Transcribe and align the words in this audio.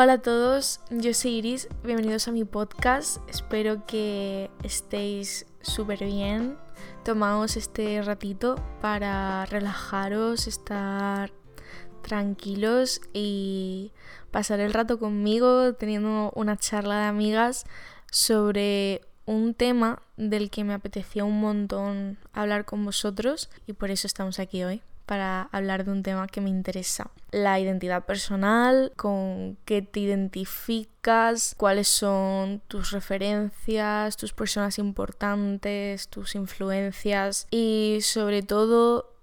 Hola 0.00 0.12
a 0.12 0.22
todos, 0.22 0.78
yo 0.90 1.12
soy 1.12 1.38
Iris, 1.38 1.66
bienvenidos 1.82 2.28
a 2.28 2.30
mi 2.30 2.44
podcast, 2.44 3.18
espero 3.28 3.84
que 3.84 4.48
estéis 4.62 5.44
súper 5.60 6.04
bien. 6.04 6.56
Tomamos 7.04 7.56
este 7.56 8.00
ratito 8.02 8.54
para 8.80 9.44
relajaros, 9.46 10.46
estar 10.46 11.32
tranquilos 12.02 13.00
y 13.12 13.90
pasar 14.30 14.60
el 14.60 14.72
rato 14.72 15.00
conmigo 15.00 15.74
teniendo 15.74 16.30
una 16.36 16.56
charla 16.56 17.00
de 17.00 17.06
amigas 17.06 17.64
sobre 18.12 19.00
un 19.26 19.52
tema 19.52 20.02
del 20.16 20.48
que 20.50 20.62
me 20.62 20.74
apetecía 20.74 21.24
un 21.24 21.40
montón 21.40 22.18
hablar 22.32 22.66
con 22.66 22.84
vosotros 22.84 23.50
y 23.66 23.72
por 23.72 23.90
eso 23.90 24.06
estamos 24.06 24.38
aquí 24.38 24.62
hoy 24.62 24.80
para 25.08 25.48
hablar 25.52 25.86
de 25.86 25.90
un 25.90 26.02
tema 26.02 26.26
que 26.26 26.42
me 26.42 26.50
interesa. 26.50 27.10
La 27.30 27.58
identidad 27.58 28.04
personal, 28.04 28.92
con 28.94 29.56
qué 29.64 29.80
te 29.80 30.00
identificas, 30.00 31.54
cuáles 31.56 31.88
son 31.88 32.60
tus 32.68 32.90
referencias, 32.90 34.18
tus 34.18 34.34
personas 34.34 34.78
importantes, 34.78 36.08
tus 36.08 36.34
influencias 36.34 37.46
y 37.50 38.00
sobre 38.02 38.42
todo 38.42 39.14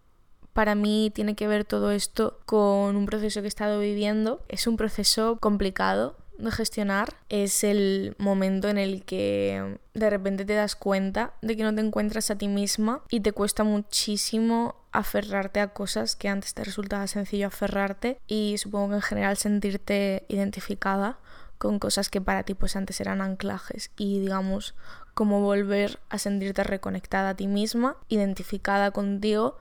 para 0.54 0.74
mí 0.74 1.12
tiene 1.14 1.36
que 1.36 1.48
ver 1.48 1.66
todo 1.66 1.92
esto 1.92 2.40
con 2.46 2.96
un 2.96 3.06
proceso 3.06 3.42
que 3.42 3.48
he 3.48 3.48
estado 3.48 3.80
viviendo. 3.80 4.44
Es 4.48 4.66
un 4.66 4.78
proceso 4.78 5.38
complicado 5.40 6.18
de 6.40 6.52
gestionar. 6.52 7.14
Es 7.30 7.64
el 7.64 8.16
momento 8.18 8.70
en 8.70 8.78
el 8.78 9.04
que 9.04 9.78
de 9.94 10.10
repente 10.10 10.46
te 10.46 10.54
das 10.54 10.76
cuenta 10.76 11.34
de 11.42 11.56
que 11.56 11.64
no 11.64 11.76
te 11.76 11.82
encuentras 11.82 12.32
a 12.32 12.38
ti 12.38 12.48
misma 12.48 13.04
y 13.10 13.20
te 13.20 13.34
cuesta 13.34 13.64
muchísimo 13.64 14.76
aferrarte 14.98 15.60
a 15.60 15.68
cosas 15.68 16.16
que 16.16 16.30
antes 16.30 16.54
te 16.54 16.64
resultaba 16.64 17.08
sencillo 17.08 17.48
aferrarte 17.48 18.20
y 18.28 18.58
supongo 18.58 18.90
que 18.90 18.96
en 18.96 19.02
general 19.02 19.38
sentirte 19.38 20.26
identificada 20.28 21.20
con 21.58 21.80
cosas 21.80 22.10
que 22.10 22.22
para 22.22 22.44
ti 22.44 22.54
pues 22.54 22.76
antes 22.76 23.00
eran 23.02 23.22
anclajes 23.22 23.92
y 23.98 24.20
digamos 24.20 24.76
como 25.14 25.42
volver 25.42 26.00
a 26.10 26.18
sentirte 26.18 26.64
reconectada 26.64 27.30
a 27.30 27.36
ti 27.36 27.48
misma, 27.48 27.98
identificada 28.10 28.92
contigo 28.92 29.58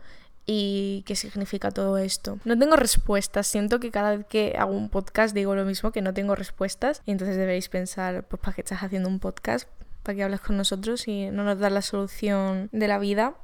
y 0.46 1.04
qué 1.06 1.16
significa 1.16 1.70
todo 1.70 1.96
esto. 1.96 2.38
No 2.44 2.58
tengo 2.58 2.76
respuestas, 2.76 3.46
siento 3.46 3.80
que 3.80 3.90
cada 3.90 4.16
vez 4.16 4.26
que 4.26 4.56
hago 4.58 4.72
un 4.72 4.88
podcast 4.88 5.34
digo 5.34 5.54
lo 5.54 5.64
mismo, 5.64 5.92
que 5.92 6.02
no 6.02 6.12
tengo 6.12 6.34
respuestas 6.34 7.02
y 7.06 7.12
entonces 7.12 7.36
deberéis 7.36 7.68
pensar, 7.68 8.24
pues 8.24 8.40
¿para 8.42 8.54
qué 8.54 8.60
estás 8.62 8.82
haciendo 8.82 9.08
un 9.08 9.20
podcast? 9.20 9.68
¿Para 10.02 10.16
qué 10.16 10.22
hablas 10.24 10.40
con 10.40 10.56
nosotros 10.56 11.08
y 11.08 11.30
no 11.30 11.44
nos 11.44 11.58
das 11.58 11.72
la 11.72 11.82
solución 11.82 12.68
de 12.72 12.88
la 12.88 12.98
vida? 12.98 13.34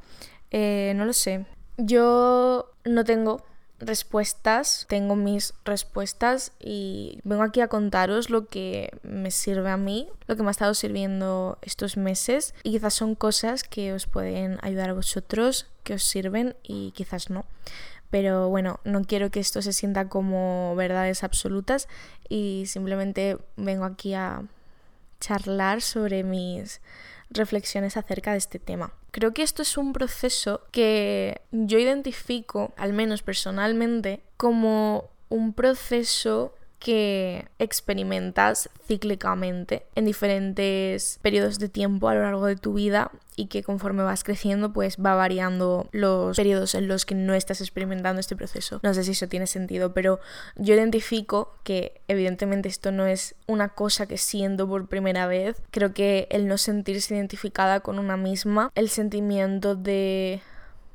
Eh, 0.50 0.92
no 0.96 1.04
lo 1.04 1.12
sé. 1.12 1.46
Yo 1.82 2.70
no 2.84 3.04
tengo 3.04 3.42
respuestas, 3.78 4.84
tengo 4.88 5.16
mis 5.16 5.54
respuestas 5.64 6.52
y 6.60 7.18
vengo 7.24 7.42
aquí 7.42 7.62
a 7.62 7.68
contaros 7.68 8.28
lo 8.28 8.46
que 8.48 8.90
me 9.02 9.30
sirve 9.30 9.70
a 9.70 9.78
mí, 9.78 10.06
lo 10.26 10.36
que 10.36 10.42
me 10.42 10.48
ha 10.48 10.50
estado 10.50 10.74
sirviendo 10.74 11.56
estos 11.62 11.96
meses 11.96 12.54
y 12.62 12.72
quizás 12.72 12.92
son 12.92 13.14
cosas 13.14 13.64
que 13.64 13.94
os 13.94 14.06
pueden 14.06 14.58
ayudar 14.60 14.90
a 14.90 14.94
vosotros, 14.94 15.68
que 15.82 15.94
os 15.94 16.04
sirven 16.04 16.54
y 16.62 16.92
quizás 16.92 17.30
no. 17.30 17.46
Pero 18.10 18.50
bueno, 18.50 18.80
no 18.84 19.02
quiero 19.04 19.30
que 19.30 19.40
esto 19.40 19.62
se 19.62 19.72
sienta 19.72 20.08
como 20.08 20.74
verdades 20.76 21.24
absolutas 21.24 21.88
y 22.28 22.64
simplemente 22.66 23.38
vengo 23.56 23.84
aquí 23.86 24.12
a 24.12 24.42
charlar 25.20 25.80
sobre 25.80 26.24
mis 26.24 26.82
reflexiones 27.30 27.96
acerca 27.96 28.32
de 28.32 28.38
este 28.38 28.58
tema. 28.58 28.92
Creo 29.10 29.32
que 29.34 29.42
esto 29.42 29.62
es 29.62 29.76
un 29.76 29.92
proceso 29.92 30.62
que 30.70 31.40
yo 31.50 31.78
identifico, 31.78 32.72
al 32.76 32.92
menos 32.92 33.22
personalmente, 33.22 34.20
como 34.36 35.10
un 35.28 35.52
proceso 35.52 36.54
que 36.80 37.46
experimentas 37.58 38.70
cíclicamente 38.88 39.86
en 39.94 40.06
diferentes 40.06 41.20
periodos 41.22 41.58
de 41.58 41.68
tiempo 41.68 42.08
a 42.08 42.14
lo 42.14 42.22
largo 42.22 42.46
de 42.46 42.56
tu 42.56 42.72
vida 42.72 43.12
y 43.36 43.46
que 43.46 43.62
conforme 43.62 44.02
vas 44.02 44.24
creciendo 44.24 44.72
pues 44.72 44.96
va 44.96 45.14
variando 45.14 45.88
los 45.92 46.36
periodos 46.36 46.74
en 46.74 46.88
los 46.88 47.04
que 47.04 47.14
no 47.14 47.34
estás 47.34 47.60
experimentando 47.60 48.18
este 48.18 48.34
proceso. 48.34 48.80
No 48.82 48.94
sé 48.94 49.04
si 49.04 49.12
eso 49.12 49.28
tiene 49.28 49.46
sentido, 49.46 49.92
pero 49.92 50.20
yo 50.56 50.74
identifico 50.74 51.54
que 51.64 52.00
evidentemente 52.08 52.68
esto 52.68 52.92
no 52.92 53.06
es 53.06 53.34
una 53.46 53.68
cosa 53.68 54.06
que 54.06 54.18
siento 54.18 54.66
por 54.66 54.88
primera 54.88 55.26
vez. 55.26 55.62
Creo 55.70 55.92
que 55.92 56.28
el 56.30 56.48
no 56.48 56.58
sentirse 56.58 57.14
identificada 57.14 57.80
con 57.80 57.98
una 57.98 58.16
misma, 58.16 58.72
el 58.74 58.88
sentimiento 58.88 59.74
de 59.74 60.42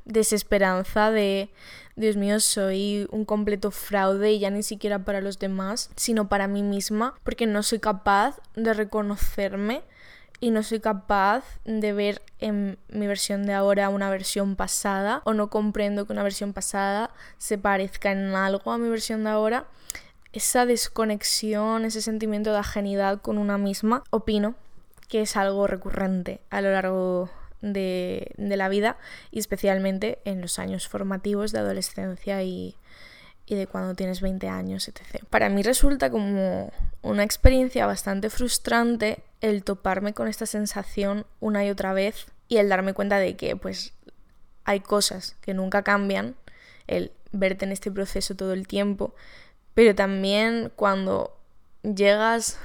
desesperanza 0.06 1.10
de 1.10 1.50
Dios 1.96 2.16
mío, 2.16 2.40
soy 2.40 3.06
un 3.10 3.24
completo 3.24 3.70
fraude 3.70 4.32
y 4.32 4.38
ya 4.38 4.50
ni 4.50 4.62
siquiera 4.62 5.00
para 5.00 5.20
los 5.20 5.38
demás, 5.38 5.90
sino 5.96 6.28
para 6.28 6.48
mí 6.48 6.62
misma, 6.62 7.14
porque 7.24 7.46
no 7.46 7.62
soy 7.62 7.80
capaz 7.80 8.38
de 8.54 8.72
reconocerme 8.72 9.82
y 10.40 10.50
no 10.50 10.62
soy 10.62 10.80
capaz 10.80 11.44
de 11.64 11.92
ver 11.92 12.22
en 12.38 12.78
mi 12.88 13.06
versión 13.06 13.46
de 13.46 13.54
ahora 13.54 13.88
una 13.88 14.10
versión 14.10 14.56
pasada 14.56 15.22
o 15.24 15.32
no 15.32 15.48
comprendo 15.48 16.06
que 16.06 16.12
una 16.12 16.22
versión 16.22 16.52
pasada 16.52 17.10
se 17.38 17.56
parezca 17.58 18.12
en 18.12 18.34
algo 18.34 18.72
a 18.72 18.78
mi 18.78 18.88
versión 18.88 19.24
de 19.24 19.30
ahora. 19.30 19.66
Esa 20.32 20.66
desconexión, 20.66 21.86
ese 21.86 22.02
sentimiento 22.02 22.52
de 22.52 22.58
ajenidad 22.58 23.22
con 23.22 23.38
una 23.38 23.56
misma, 23.56 24.04
opino 24.10 24.54
que 25.08 25.22
es 25.22 25.36
algo 25.36 25.66
recurrente 25.66 26.40
a 26.50 26.60
lo 26.60 26.72
largo 26.72 27.30
de, 27.60 28.32
la 28.36 28.68
vida 28.68 28.98
y 29.30 29.38
especialmente 29.38 30.18
en 30.24 30.40
los 30.40 30.58
años 30.58 30.88
formativos 30.88 31.52
de 31.52 31.60
adolescencia 31.60 32.42
y, 32.42 32.76
y 33.46 33.54
de 33.54 33.66
cuando 33.66 33.94
tienes 33.94 34.20
20 34.20 34.48
años, 34.48 34.88
etc. 34.88 35.24
Para 35.30 35.48
mí 35.48 35.62
resulta 35.62 36.10
como 36.10 36.72
una 37.02 37.22
experiencia 37.22 37.86
bastante 37.86 38.30
frustrante 38.30 39.22
el 39.40 39.62
toparme 39.64 40.12
con 40.12 40.28
esta 40.28 40.46
sensación 40.46 41.26
una 41.40 41.64
y 41.64 41.70
otra 41.70 41.92
vez 41.92 42.26
y 42.48 42.58
el 42.58 42.68
darme 42.68 42.94
cuenta 42.94 43.18
de 43.18 43.36
que 43.36 43.56
pues 43.56 43.92
hay 44.64 44.80
cosas 44.80 45.36
que 45.40 45.54
nunca 45.54 45.82
cambian, 45.82 46.34
el 46.86 47.12
verte 47.32 47.64
en 47.64 47.72
este 47.72 47.90
proceso 47.90 48.34
todo 48.34 48.52
el 48.52 48.66
tiempo, 48.66 49.14
pero 49.74 49.94
también 49.94 50.72
cuando 50.74 51.36
llegas 51.82 52.58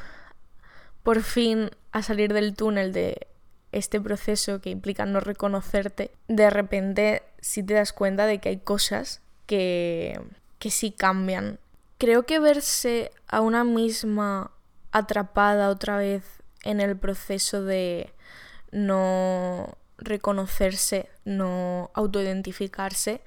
por 1.03 1.21
fin 1.21 1.71
a 1.91 2.01
salir 2.03 2.33
del 2.33 2.55
túnel 2.55 2.93
de 2.93 3.27
este 3.71 4.01
proceso 4.01 4.61
que 4.61 4.69
implica 4.69 5.05
no 5.05 5.19
reconocerte, 5.19 6.11
de 6.27 6.49
repente 6.49 7.23
sí 7.39 7.63
te 7.63 7.73
das 7.73 7.93
cuenta 7.93 8.25
de 8.25 8.39
que 8.39 8.49
hay 8.49 8.57
cosas 8.57 9.21
que, 9.45 10.19
que 10.59 10.71
sí 10.71 10.91
cambian. 10.91 11.59
Creo 11.97 12.25
que 12.25 12.39
verse 12.39 13.11
a 13.27 13.41
una 13.41 13.63
misma 13.63 14.51
atrapada 14.91 15.69
otra 15.69 15.97
vez 15.97 16.23
en 16.63 16.81
el 16.81 16.97
proceso 16.97 17.63
de 17.63 18.13
no 18.71 19.77
reconocerse, 19.97 21.09
no 21.25 21.91
autoidentificarse, 21.93 23.21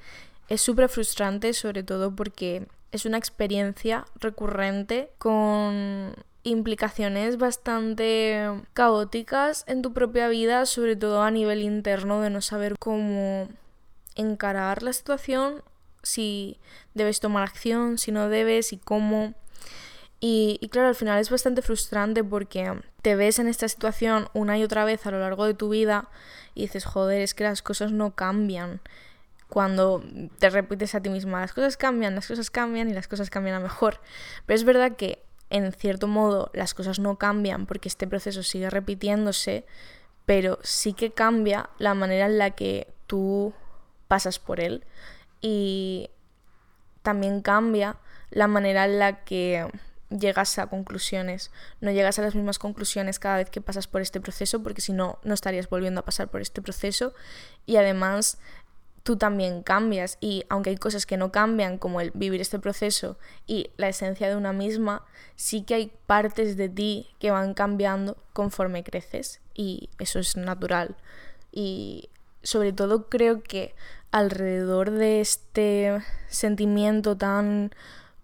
es 0.49 0.61
súper 0.61 0.89
frustrante, 0.89 1.53
sobre 1.55 1.83
todo 1.83 2.15
porque 2.15 2.67
es 2.93 3.07
una 3.07 3.19
experiencia 3.19 4.05
recurrente 4.17 5.11
con 5.19 6.15
implicaciones 6.45 7.39
bastante 7.39 8.49
caóticas 8.75 9.65
en 9.67 9.83
tu 9.83 9.93
propia 9.93 10.29
vida, 10.29 10.67
sobre 10.67 10.95
todo 10.95 11.23
a 11.23 11.31
nivel 11.31 11.63
interno, 11.63 12.21
de 12.21 12.31
no 12.31 12.41
saber 12.41 12.77
cómo 12.79 13.49
encarar 14.15 14.83
la 14.83 14.93
situación, 14.93 15.63
si 16.03 16.61
debes 16.93 17.21
tomar 17.21 17.43
acción, 17.43 17.99
si 17.99 18.13
no 18.13 18.29
debes 18.29 18.73
y 18.73 18.77
cómo. 18.77 19.35
Y, 20.21 20.59
claro, 20.71 20.89
al 20.89 20.95
final 20.95 21.19
es 21.19 21.29
bastante 21.29 21.61
frustrante 21.61 22.25
porque 22.25 22.73
te 23.03 23.17
ves 23.17 23.39
en 23.39 23.49
esta 23.49 23.69
situación 23.69 24.29
una 24.33 24.57
y 24.57 24.63
otra 24.63 24.85
vez 24.85 25.05
a 25.07 25.11
lo 25.11 25.21
largo 25.21 25.45
de 25.45 25.55
tu 25.55 25.69
vida 25.69 26.09
y 26.55 26.63
dices, 26.63 26.85
joder, 26.85 27.21
es 27.21 27.35
que 27.35 27.45
las 27.45 27.61
cosas 27.63 27.93
no 27.93 28.15
cambian. 28.15 28.81
Cuando 29.49 30.03
te 30.39 30.49
repites 30.49 30.95
a 30.95 31.01
ti 31.01 31.11
misma, 31.11 31.41
las 31.41 31.53
cosas 31.53 31.77
cambian, 31.77 32.15
las 32.15 32.27
cosas 32.27 32.51
cambian 32.51 32.89
y 32.89 32.95
las 32.95 33.07
cosas 33.07 33.29
cambian 33.29 33.57
a 33.57 33.61
mejor. 33.61 34.01
Pero 34.47 34.57
es 34.57 34.65
verdad 34.65 34.97
que 34.97 35.23
en 35.55 35.73
cierto 35.73 36.09
modo 36.09 36.51
las 36.53 36.75
cosas 36.75 36.99
no 36.99 37.17
cambian 37.17 37.67
porque 37.67 37.89
este 37.89 38.09
proceso 38.09 38.43
sigue 38.43 38.71
repitiéndose, 38.71 39.65
pero 40.27 40.59
sí 40.65 40.95
que 40.95 41.13
cambia 41.13 41.71
la 41.79 41.95
manera 41.95 42.27
en 42.27 42.39
la 42.39 42.51
que 42.51 42.93
tú 43.07 43.55
pasas 44.09 44.41
por 44.41 44.59
él 44.59 44.85
y 45.41 46.11
también 47.03 47.41
cambia 47.41 47.99
la 48.31 48.49
manera 48.49 48.87
en 48.87 48.99
la 48.99 49.23
que 49.23 49.69
llegas 50.11 50.59
a 50.59 50.67
conclusiones. 50.67 51.53
No 51.81 51.93
llegas 51.93 52.19
a 52.19 52.23
las 52.23 52.35
mismas 52.35 52.59
conclusiones 52.59 53.21
cada 53.21 53.37
vez 53.37 53.49
que 53.49 53.61
pasas 53.61 53.87
por 53.87 54.01
este 54.01 54.21
proceso 54.21 54.61
porque 54.61 54.81
si 54.81 54.93
no, 54.93 55.21
no 55.23 55.35
estarías 55.35 55.69
volviendo 55.69 56.01
a 56.01 56.05
pasar 56.05 56.29
por 56.29 56.41
este 56.41 56.63
proceso 56.63 57.15
y 57.65 57.77
además 57.77 58.39
tú 59.05 59.17
también 59.17 59.63
cambias 59.63 60.17
y 60.21 60.45
aunque 60.49 60.71
hay 60.71 60.77
cosas 60.77 61.07
que 61.07 61.19
no 61.19 61.31
cambian, 61.31 61.79
como 61.79 62.01
el 62.01 62.11
vivir 62.15 62.41
este 62.41 62.59
proceso 62.59 63.17
y 63.47 63.71
la 63.77 63.89
esencia 63.89 64.29
de 64.29 64.35
una 64.35 64.53
misma, 64.53 65.05
sí 65.37 65.63
que 65.63 65.75
hay 65.75 65.93
partes 66.07 66.57
de 66.57 66.71
ti 66.71 67.07
que 67.21 67.31
van 67.31 67.55
cambiando 67.55 68.17
conforme 68.33 68.83
creces 68.83 69.41
y 69.55 69.91
eso 69.99 70.19
es 70.19 70.37
natural. 70.37 70.97
Y 71.53 72.09
sobre 72.43 72.73
todo 72.73 73.09
creo 73.09 73.43
que 73.43 73.75
alrededor 74.11 74.91
de 74.91 75.21
este 75.21 75.99
sentimiento 76.29 77.17
tan 77.17 77.73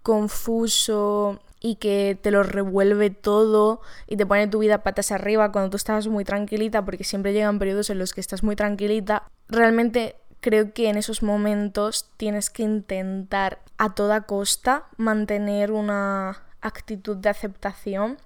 confuso 0.02 1.40
y 1.60 1.74
que 1.74 2.18
te 2.20 2.30
lo 2.30 2.42
revuelve 2.42 3.10
todo 3.10 3.82
y 4.06 4.16
te 4.16 4.24
pone 4.24 4.48
tu 4.48 4.60
vida 4.60 4.82
patas 4.82 5.12
arriba 5.12 5.52
cuando 5.52 5.70
tú 5.70 5.76
estabas 5.76 6.06
muy 6.06 6.24
tranquilita, 6.24 6.86
porque 6.86 7.04
siempre 7.04 7.34
llegan 7.34 7.58
periodos 7.58 7.90
en 7.90 7.98
los 7.98 8.14
que 8.14 8.22
estás 8.22 8.42
muy 8.42 8.56
tranquilita, 8.56 9.24
realmente 9.48 10.16
creo 10.40 10.72
que 10.72 10.88
en 10.88 10.96
esos 10.96 11.22
momentos 11.22 12.08
tienes 12.16 12.50
que 12.50 12.62
intentar 12.62 13.60
a 13.78 13.94
toda 13.94 14.22
costa 14.22 14.86
mantener 14.96 15.72
una 15.72 16.42
actitud 16.60 17.16
de 17.16 17.28
aceptación 17.28 18.18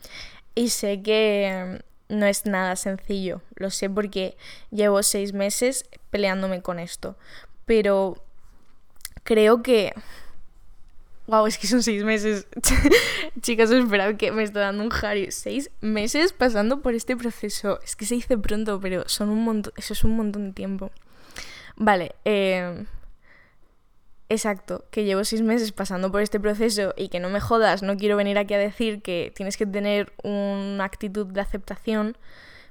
y 0.55 0.71
sé 0.71 1.03
que 1.03 1.83
no 2.09 2.27
es 2.27 2.47
nada 2.47 2.77
sencillo, 2.77 3.43
lo 3.57 3.71
sé 3.71 3.91
porque 3.91 4.37
llevo 4.71 5.03
seis 5.03 5.33
meses 5.33 5.89
peleándome 6.11 6.63
con 6.63 6.79
esto, 6.79 7.17
pero 7.67 8.23
creo 9.25 9.63
que... 9.63 9.93
Wow, 11.27 11.47
es 11.47 11.57
que 11.57 11.67
son 11.67 11.83
seis 11.83 12.05
meses. 12.05 12.47
Chicas, 13.41 13.71
esperad 13.71 14.17
que 14.17 14.31
me 14.31 14.43
está 14.43 14.61
dando 14.61 14.85
un 14.85 14.93
Harry. 14.93 15.31
Seis 15.33 15.71
meses 15.81 16.35
pasando 16.35 16.83
por 16.83 16.93
este 16.93 17.17
proceso. 17.17 17.81
Es 17.83 17.97
que 17.97 18.05
se 18.05 18.17
dice 18.17 18.37
pronto, 18.37 18.79
pero 18.79 19.09
son 19.09 19.31
un 19.31 19.43
montón. 19.43 19.73
Eso 19.79 19.95
es 19.95 20.05
un 20.05 20.17
montón 20.17 20.49
de 20.49 20.53
tiempo. 20.53 20.91
Vale, 21.77 22.15
eh, 22.25 22.87
exacto, 24.29 24.85
que 24.91 25.05
llevo 25.05 25.25
seis 25.25 25.43
meses 25.43 25.73
pasando 25.73 26.11
por 26.13 26.23
este 26.23 26.39
proceso 26.39 26.95
y 26.97 27.09
que 27.09 27.21
no 27.21 27.31
me 27.31 27.41
jodas, 27.41 27.83
no 27.83 27.97
quiero 27.97 28.17
venir 28.17 28.39
aquí 28.39 28.55
a 28.55 28.59
decir 28.59 29.03
que 29.03 29.33
tienes 29.35 29.57
que 29.57 29.67
tener 29.67 30.13
una 30.23 30.85
actitud 30.85 31.27
de 31.27 31.41
aceptación, 31.41 32.17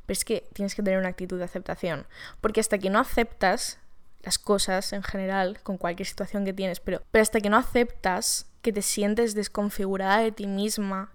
pero 0.06 0.14
es 0.14 0.26
que 0.26 0.48
tienes 0.54 0.76
que 0.76 0.84
tener 0.84 1.00
una 1.00 1.10
actitud 1.10 1.38
de 1.38 1.46
aceptación, 1.46 2.06
porque 2.42 2.60
hasta 2.60 2.78
que 2.78 2.90
no 2.90 3.00
aceptas 3.00 3.80
las 4.22 4.40
cosas 4.40 4.94
en 4.94 5.04
general, 5.04 5.60
con 5.64 5.78
cualquier 5.78 6.08
situación 6.08 6.46
que 6.46 6.54
tienes, 6.54 6.80
pero, 6.80 7.02
pero 7.12 7.22
hasta 7.22 7.42
que 7.42 7.50
no 7.50 7.58
aceptas 7.58 8.48
que 8.62 8.72
te 8.72 8.82
sientes 8.82 9.36
desconfigurada 9.36 10.20
de 10.20 10.32
ti 10.32 10.48
misma, 10.48 11.12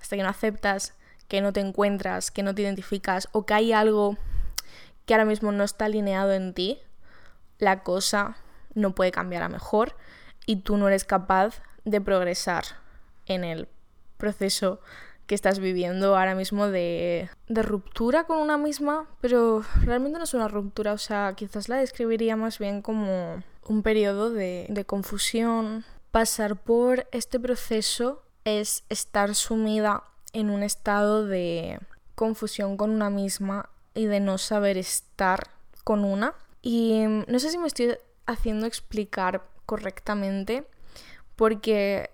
hasta 0.00 0.16
que 0.16 0.22
no 0.22 0.28
aceptas 0.28 0.94
que 1.26 1.40
no 1.40 1.52
te 1.52 1.60
encuentras, 1.60 2.30
que 2.30 2.42
no 2.42 2.54
te 2.54 2.62
identificas 2.62 3.28
o 3.32 3.44
que 3.44 3.54
hay 3.54 3.72
algo 3.72 4.16
que 5.04 5.14
ahora 5.14 5.24
mismo 5.24 5.50
no 5.50 5.64
está 5.64 5.86
alineado 5.86 6.32
en 6.32 6.54
ti, 6.54 6.78
la 7.58 7.82
cosa 7.82 8.36
no 8.74 8.94
puede 8.94 9.12
cambiar 9.12 9.42
a 9.42 9.48
mejor 9.48 9.96
y 10.46 10.56
tú 10.56 10.76
no 10.76 10.88
eres 10.88 11.04
capaz 11.04 11.62
de 11.84 12.00
progresar 12.00 12.64
en 13.26 13.44
el 13.44 13.68
proceso 14.16 14.80
que 15.26 15.34
estás 15.34 15.58
viviendo 15.58 16.16
ahora 16.16 16.34
mismo 16.34 16.68
de, 16.68 17.30
de, 17.48 17.62
ruptura 17.62 18.24
con 18.24 18.38
una 18.38 18.58
misma, 18.58 19.06
pero 19.20 19.62
realmente 19.82 20.18
no 20.18 20.24
es 20.24 20.34
una 20.34 20.48
ruptura, 20.48 20.92
o 20.92 20.98
sea, 20.98 21.32
quizás 21.34 21.68
la 21.68 21.76
describiría 21.76 22.36
más 22.36 22.58
bien 22.58 22.82
como 22.82 23.42
un 23.66 23.82
periodo 23.82 24.30
de, 24.30 24.66
de 24.68 24.84
confusión. 24.84 25.84
Pasar 26.10 26.56
por 26.56 27.08
este 27.10 27.40
proceso 27.40 28.22
es 28.44 28.84
estar 28.90 29.34
sumida 29.34 30.04
en 30.34 30.50
un 30.50 30.62
estado 30.62 31.26
de 31.26 31.78
confusión 32.14 32.76
con 32.76 32.90
una 32.90 33.08
misma 33.08 33.70
y 33.94 34.04
de 34.04 34.20
no 34.20 34.36
saber 34.36 34.76
estar 34.76 35.48
con 35.84 36.04
una 36.04 36.34
y 36.64 37.06
mm, 37.06 37.24
no 37.28 37.38
sé 37.38 37.50
si 37.50 37.58
me 37.58 37.66
estoy 37.66 37.98
haciendo 38.24 38.64
explicar 38.64 39.46
correctamente, 39.66 40.66
porque 41.36 42.10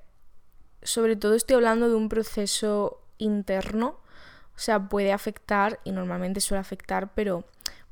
sobre 0.82 1.14
todo 1.14 1.34
estoy 1.34 1.54
hablando 1.54 1.88
de 1.88 1.94
un 1.94 2.08
proceso 2.08 3.00
interno, 3.18 4.00
o 4.56 4.58
sea, 4.58 4.88
puede 4.88 5.12
afectar, 5.12 5.78
y 5.84 5.92
normalmente 5.92 6.40
suele 6.40 6.60
afectar, 6.60 7.14
pero 7.14 7.44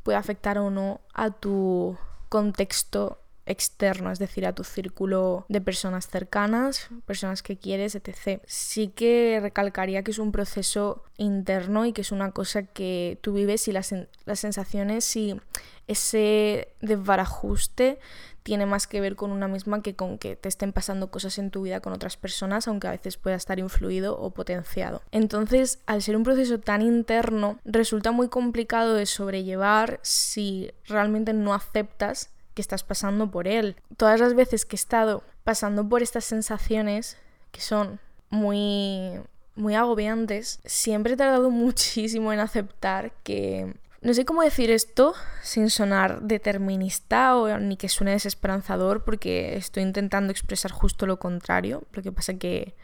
puede 0.02 0.18
afectar 0.18 0.58
o 0.58 0.68
no 0.68 1.00
a 1.14 1.30
tu 1.30 1.96
contexto 2.28 3.20
externo, 3.48 4.12
es 4.12 4.18
decir, 4.18 4.46
a 4.46 4.54
tu 4.54 4.64
círculo 4.64 5.46
de 5.48 5.60
personas 5.60 6.08
cercanas, 6.08 6.88
personas 7.06 7.42
que 7.42 7.56
quieres, 7.56 7.94
etc. 7.94 8.42
Sí 8.46 8.88
que 8.88 9.38
recalcaría 9.42 10.02
que 10.04 10.10
es 10.10 10.18
un 10.18 10.32
proceso 10.32 11.02
interno 11.16 11.86
y 11.86 11.92
que 11.92 12.02
es 12.02 12.12
una 12.12 12.32
cosa 12.32 12.62
que 12.62 13.18
tú 13.22 13.32
vives 13.32 13.66
y 13.68 13.72
las, 13.72 13.94
las 14.24 14.38
sensaciones 14.38 15.16
y 15.16 15.40
ese 15.86 16.68
desbarajuste 16.80 17.98
tiene 18.42 18.64
más 18.64 18.86
que 18.86 19.00
ver 19.00 19.14
con 19.14 19.30
una 19.30 19.46
misma 19.46 19.82
que 19.82 19.94
con 19.94 20.16
que 20.16 20.34
te 20.34 20.48
estén 20.48 20.72
pasando 20.72 21.10
cosas 21.10 21.38
en 21.38 21.50
tu 21.50 21.62
vida 21.62 21.80
con 21.80 21.92
otras 21.92 22.16
personas, 22.16 22.66
aunque 22.66 22.86
a 22.86 22.92
veces 22.92 23.18
pueda 23.18 23.36
estar 23.36 23.58
influido 23.58 24.18
o 24.18 24.30
potenciado. 24.30 25.02
Entonces, 25.10 25.80
al 25.84 26.00
ser 26.00 26.16
un 26.16 26.22
proceso 26.22 26.58
tan 26.58 26.80
interno, 26.80 27.58
resulta 27.66 28.10
muy 28.10 28.28
complicado 28.28 28.94
de 28.94 29.04
sobrellevar 29.04 30.00
si 30.02 30.70
realmente 30.86 31.34
no 31.34 31.52
aceptas 31.52 32.30
que 32.58 32.62
estás 32.62 32.82
pasando 32.82 33.30
por 33.30 33.46
él. 33.46 33.76
Todas 33.96 34.18
las 34.18 34.34
veces 34.34 34.64
que 34.64 34.74
he 34.74 34.80
estado 34.82 35.22
pasando 35.44 35.88
por 35.88 36.02
estas 36.02 36.24
sensaciones, 36.24 37.16
que 37.52 37.60
son 37.60 38.00
muy 38.30 39.20
muy 39.54 39.76
agobiantes, 39.76 40.58
siempre 40.64 41.12
he 41.12 41.16
tardado 41.16 41.50
muchísimo 41.64 42.32
en 42.32 42.40
aceptar 42.40 43.12
que 43.22 43.74
no 44.00 44.12
sé 44.12 44.24
cómo 44.24 44.42
decir 44.42 44.72
esto 44.72 45.14
sin 45.40 45.70
sonar 45.70 46.22
determinista 46.22 47.36
o 47.36 47.58
ni 47.60 47.76
que 47.76 47.88
suene 47.88 48.10
desesperanzador 48.10 49.04
porque 49.04 49.56
estoy 49.56 49.84
intentando 49.84 50.32
expresar 50.32 50.72
justo 50.72 51.06
lo 51.06 51.20
contrario. 51.20 51.84
Lo 51.92 52.02
que 52.02 52.10
pasa 52.10 52.34
que 52.34 52.74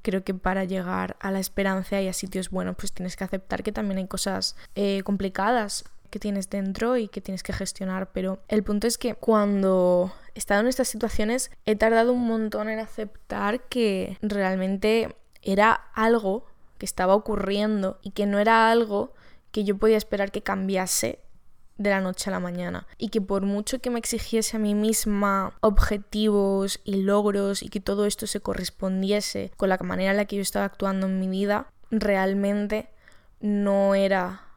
creo 0.00 0.24
que 0.24 0.32
para 0.32 0.64
llegar 0.64 1.16
a 1.20 1.30
la 1.30 1.38
esperanza 1.38 2.00
y 2.00 2.08
a 2.08 2.14
sitios 2.14 2.48
buenos 2.48 2.76
pues 2.76 2.92
tienes 2.92 3.14
que 3.16 3.24
aceptar 3.24 3.62
que 3.62 3.72
también 3.72 3.98
hay 3.98 4.06
cosas 4.06 4.56
eh, 4.74 5.02
complicadas 5.04 5.84
que 6.12 6.18
tienes 6.18 6.50
dentro 6.50 6.98
y 6.98 7.08
que 7.08 7.22
tienes 7.22 7.42
que 7.42 7.54
gestionar. 7.54 8.12
Pero 8.12 8.40
el 8.46 8.62
punto 8.62 8.86
es 8.86 8.98
que 8.98 9.14
cuando 9.14 10.12
he 10.34 10.38
estado 10.38 10.60
en 10.60 10.68
estas 10.68 10.86
situaciones 10.86 11.50
he 11.64 11.74
tardado 11.74 12.12
un 12.12 12.26
montón 12.26 12.68
en 12.68 12.78
aceptar 12.78 13.62
que 13.68 14.18
realmente 14.20 15.16
era 15.40 15.72
algo 15.94 16.44
que 16.76 16.84
estaba 16.84 17.14
ocurriendo 17.14 17.98
y 18.02 18.10
que 18.10 18.26
no 18.26 18.38
era 18.38 18.70
algo 18.70 19.14
que 19.52 19.64
yo 19.64 19.78
podía 19.78 19.96
esperar 19.96 20.30
que 20.30 20.42
cambiase 20.42 21.18
de 21.78 21.90
la 21.90 22.02
noche 22.02 22.28
a 22.28 22.32
la 22.32 22.40
mañana 22.40 22.86
y 22.98 23.08
que 23.08 23.22
por 23.22 23.42
mucho 23.42 23.80
que 23.80 23.88
me 23.88 23.98
exigiese 23.98 24.58
a 24.58 24.60
mí 24.60 24.74
misma 24.74 25.56
objetivos 25.62 26.80
y 26.84 27.02
logros 27.02 27.62
y 27.62 27.70
que 27.70 27.80
todo 27.80 28.04
esto 28.04 28.26
se 28.26 28.40
correspondiese 28.40 29.50
con 29.56 29.70
la 29.70 29.78
manera 29.78 30.10
en 30.10 30.18
la 30.18 30.26
que 30.26 30.36
yo 30.36 30.42
estaba 30.42 30.66
actuando 30.66 31.06
en 31.06 31.18
mi 31.18 31.28
vida, 31.28 31.72
realmente 31.90 32.90
no 33.40 33.94
era 33.94 34.51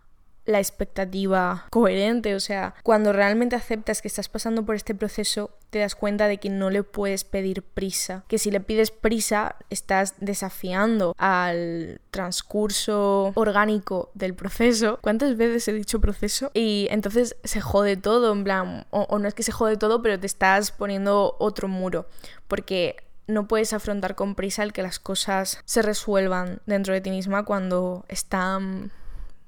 la 0.45 0.59
expectativa 0.59 1.65
coherente. 1.69 2.35
O 2.35 2.39
sea, 2.39 2.75
cuando 2.83 3.13
realmente 3.13 3.55
aceptas 3.55 4.01
que 4.01 4.07
estás 4.07 4.29
pasando 4.29 4.65
por 4.65 4.75
este 4.75 4.95
proceso, 4.95 5.51
te 5.69 5.79
das 5.79 5.95
cuenta 5.95 6.27
de 6.27 6.37
que 6.37 6.49
no 6.49 6.69
le 6.69 6.83
puedes 6.83 7.23
pedir 7.23 7.63
prisa. 7.63 8.23
Que 8.27 8.37
si 8.37 8.51
le 8.51 8.61
pides 8.61 8.91
prisa, 8.91 9.57
estás 9.69 10.15
desafiando 10.19 11.13
al 11.17 11.99
transcurso 12.11 13.33
orgánico 13.35 14.11
del 14.13 14.35
proceso. 14.35 14.99
¿Cuántas 15.01 15.35
veces 15.35 15.67
he 15.67 15.73
dicho 15.73 15.99
proceso? 15.99 16.51
Y 16.53 16.87
entonces 16.91 17.35
se 17.43 17.61
jode 17.61 17.97
todo, 17.97 18.31
en 18.31 18.43
plan, 18.43 18.85
o, 18.91 19.01
o 19.01 19.19
no 19.19 19.27
es 19.27 19.33
que 19.33 19.43
se 19.43 19.51
jode 19.51 19.77
todo, 19.77 20.01
pero 20.01 20.19
te 20.19 20.27
estás 20.27 20.71
poniendo 20.71 21.35
otro 21.39 21.67
muro. 21.67 22.07
Porque 22.47 22.95
no 23.27 23.47
puedes 23.47 23.73
afrontar 23.73 24.15
con 24.15 24.35
prisa 24.35 24.63
el 24.63 24.73
que 24.73 24.83
las 24.83 24.99
cosas 24.99 25.59
se 25.65 25.81
resuelvan 25.81 26.61
dentro 26.65 26.93
de 26.93 27.01
ti 27.01 27.09
misma 27.09 27.43
cuando 27.43 28.05
están 28.07 28.91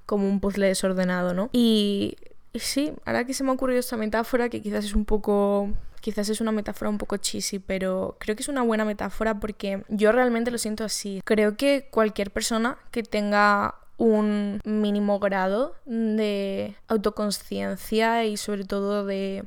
como 0.08 0.28
un 0.28 0.40
puzzle 0.40 0.68
desordenado, 0.68 1.36
¿no? 1.36 1.52
Y, 1.54 2.18
sí, 2.56 2.94
ahora 3.06 3.26
que 3.26 3.36
se 3.36 3.44
me 3.44 3.52
ha 3.52 3.54
ocurrido 3.54 3.80
esta 3.80 3.98
metáfora, 3.98 4.50
que 4.50 4.64
quizás 4.64 4.86
es 4.86 4.96
un 4.96 5.06
poco 5.06 5.70
quizás 6.02 6.30
es 6.30 6.40
una 6.40 6.54
metáfora 6.54 6.90
un 6.90 6.98
poco 6.98 7.18
cheesy, 7.18 7.60
pero 7.60 8.16
creo 8.20 8.36
que 8.36 8.42
es 8.42 8.48
una 8.48 8.62
buena 8.62 8.86
metáfora 8.86 9.40
porque 9.40 9.84
yo 9.90 10.12
realmente 10.14 10.52
lo 10.52 10.58
siento 10.58 10.86
así. 10.86 11.22
Creo 11.26 11.58
que 11.58 11.90
cualquier 11.92 12.32
persona 12.32 12.78
que 12.92 13.04
tenga 13.04 13.76
un 13.98 14.62
mínimo 14.64 15.20
grado 15.20 15.76
de 15.86 16.76
autoconsciencia 16.88 18.24
y 18.26 18.38
sobre 18.38 18.64
todo 18.64 19.06
de 19.06 19.44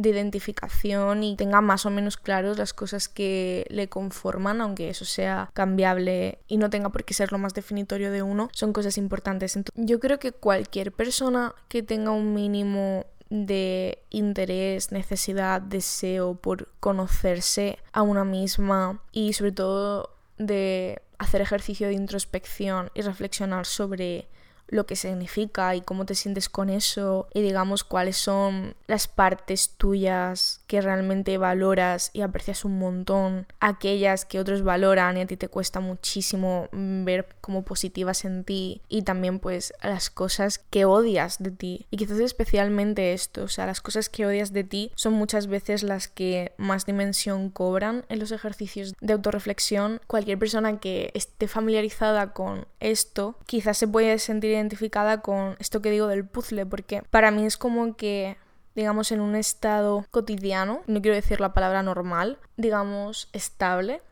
de 0.00 0.08
identificación 0.08 1.22
y 1.22 1.36
tenga 1.36 1.60
más 1.60 1.84
o 1.84 1.90
menos 1.90 2.16
claros 2.16 2.56
las 2.56 2.72
cosas 2.72 3.08
que 3.08 3.66
le 3.68 3.88
conforman, 3.88 4.62
aunque 4.62 4.88
eso 4.88 5.04
sea 5.04 5.50
cambiable 5.52 6.38
y 6.48 6.56
no 6.56 6.70
tenga 6.70 6.88
por 6.88 7.04
qué 7.04 7.12
ser 7.12 7.32
lo 7.32 7.38
más 7.38 7.52
definitorio 7.52 8.10
de 8.10 8.22
uno, 8.22 8.48
son 8.52 8.72
cosas 8.72 8.96
importantes. 8.96 9.56
Entonces, 9.56 9.84
yo 9.86 10.00
creo 10.00 10.18
que 10.18 10.32
cualquier 10.32 10.92
persona 10.92 11.54
que 11.68 11.82
tenga 11.82 12.12
un 12.12 12.32
mínimo 12.32 13.04
de 13.28 14.02
interés, 14.08 14.90
necesidad, 14.90 15.60
deseo 15.60 16.34
por 16.34 16.72
conocerse 16.80 17.78
a 17.92 18.00
una 18.00 18.24
misma 18.24 19.02
y 19.12 19.34
sobre 19.34 19.52
todo 19.52 20.16
de 20.38 21.02
hacer 21.18 21.42
ejercicio 21.42 21.88
de 21.88 21.94
introspección 21.94 22.90
y 22.94 23.02
reflexionar 23.02 23.66
sobre 23.66 24.28
lo 24.70 24.86
que 24.86 24.96
significa 24.96 25.74
y 25.74 25.82
cómo 25.82 26.06
te 26.06 26.14
sientes 26.14 26.48
con 26.48 26.70
eso 26.70 27.28
y 27.34 27.42
digamos 27.42 27.84
cuáles 27.84 28.16
son 28.16 28.74
las 28.86 29.08
partes 29.08 29.70
tuyas 29.76 30.62
que 30.66 30.80
realmente 30.80 31.36
valoras 31.38 32.10
y 32.12 32.22
aprecias 32.22 32.64
un 32.64 32.78
montón, 32.78 33.46
aquellas 33.58 34.24
que 34.24 34.38
otros 34.38 34.62
valoran 34.62 35.16
y 35.16 35.22
a 35.22 35.26
ti 35.26 35.36
te 35.36 35.48
cuesta 35.48 35.80
muchísimo 35.80 36.68
ver 36.72 37.36
como 37.40 37.64
positivas 37.64 38.24
en 38.24 38.44
ti 38.44 38.80
y 38.88 39.02
también 39.02 39.40
pues 39.40 39.74
las 39.82 40.10
cosas 40.10 40.58
que 40.58 40.84
odias 40.84 41.42
de 41.42 41.50
ti 41.50 41.86
y 41.90 41.96
quizás 41.96 42.20
especialmente 42.20 43.12
esto, 43.12 43.42
o 43.44 43.48
sea, 43.48 43.66
las 43.66 43.80
cosas 43.80 44.08
que 44.08 44.26
odias 44.26 44.52
de 44.52 44.64
ti 44.64 44.92
son 44.94 45.14
muchas 45.14 45.48
veces 45.48 45.82
las 45.82 46.08
que 46.08 46.52
más 46.56 46.86
dimensión 46.86 47.50
cobran 47.50 48.04
en 48.08 48.18
los 48.18 48.30
ejercicios 48.32 48.94
de 49.00 49.12
autorreflexión. 49.12 50.00
Cualquier 50.06 50.38
persona 50.38 50.78
que 50.78 51.10
esté 51.14 51.48
familiarizada 51.48 52.32
con 52.32 52.66
esto 52.78 53.36
quizás 53.46 53.78
se 53.78 53.88
puede 53.88 54.18
sentir 54.18 54.52
identificada 54.60 55.20
con 55.20 55.56
esto 55.58 55.82
que 55.82 55.90
digo 55.90 56.06
del 56.06 56.24
puzzle 56.24 56.66
porque 56.66 57.02
para 57.10 57.30
mí 57.30 57.44
es 57.44 57.56
como 57.56 57.96
que 57.96 58.36
digamos, 58.74 59.12
en 59.12 59.20
un 59.20 59.34
estado 59.34 60.06
cotidiano, 60.10 60.82
no 60.86 61.02
quiero 61.02 61.14
decir 61.14 61.40
la 61.40 61.52
palabra 61.52 61.82
normal, 61.82 62.38
digamos, 62.56 63.28
estable. 63.32 64.02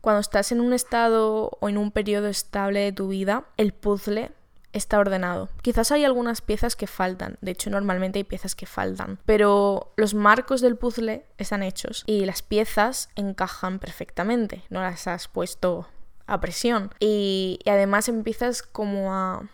Cuando 0.00 0.20
estás 0.20 0.52
en 0.52 0.60
un 0.60 0.72
estado 0.72 1.50
o 1.60 1.68
en 1.68 1.78
un 1.78 1.90
periodo 1.90 2.28
estable 2.28 2.80
de 2.80 2.92
tu 2.92 3.08
vida, 3.08 3.44
el 3.56 3.72
puzzle 3.72 4.32
está 4.72 4.98
ordenado. 4.98 5.48
Quizás 5.62 5.90
hay 5.90 6.04
algunas 6.04 6.40
piezas 6.40 6.76
que 6.76 6.86
faltan, 6.86 7.38
de 7.40 7.52
hecho 7.52 7.70
normalmente 7.70 8.18
hay 8.18 8.24
piezas 8.24 8.54
que 8.54 8.66
faltan, 8.66 9.18
pero 9.24 9.92
los 9.96 10.14
marcos 10.14 10.60
del 10.60 10.76
puzzle 10.76 11.26
están 11.38 11.62
hechos 11.62 12.04
y 12.06 12.24
las 12.24 12.42
piezas 12.42 13.08
encajan 13.16 13.78
perfectamente, 13.78 14.62
no 14.70 14.80
las 14.80 15.06
has 15.08 15.28
puesto 15.28 15.88
a 16.26 16.40
presión 16.40 16.94
y, 17.00 17.58
y 17.64 17.70
además 17.70 18.08
empiezas 18.08 18.62
como 18.62 19.12
a 19.12 19.48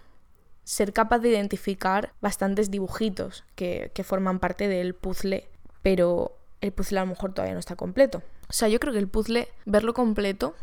ser 0.67 0.93
capaz 0.93 1.21
de 1.21 1.29
identificar 1.29 2.13
bastantes 2.21 2.73
dibujitos 2.73 3.45
que, 3.55 3.93
forman 4.05 4.41
parte 4.41 4.67
del 4.67 4.97
puzzle, 4.97 5.49
pero 5.81 6.37
el 6.61 6.73
puzzle 6.73 6.99
a 6.99 7.05
lo 7.05 7.11
mejor 7.11 7.33
todavía 7.33 7.55
no 7.55 7.61
está 7.61 7.77
completo. 7.77 8.21
O 8.49 8.53
sea, 8.53 8.67
yo 8.67 8.81
creo 8.81 8.93
que 8.93 8.99
el 8.99 9.07
puzzle, 9.07 9.49
verlo 9.65 9.95
completo, 9.95 10.57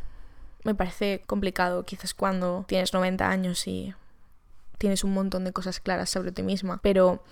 me 0.65 0.75
parece 0.75 1.23
complicado, 1.25 1.85
quizás 1.85 2.13
cuando 2.13 2.65
tienes 2.67 2.93
90 2.93 3.29
años 3.29 3.65
y 3.65 3.95
tienes 4.77 5.05
un 5.05 5.13
montón 5.13 5.45
de 5.45 5.53
cosas 5.53 5.79
claras 5.79 6.09
sobre 6.09 6.33
ti 6.33 6.43
misma. 6.43 6.81
Pero 6.83 7.23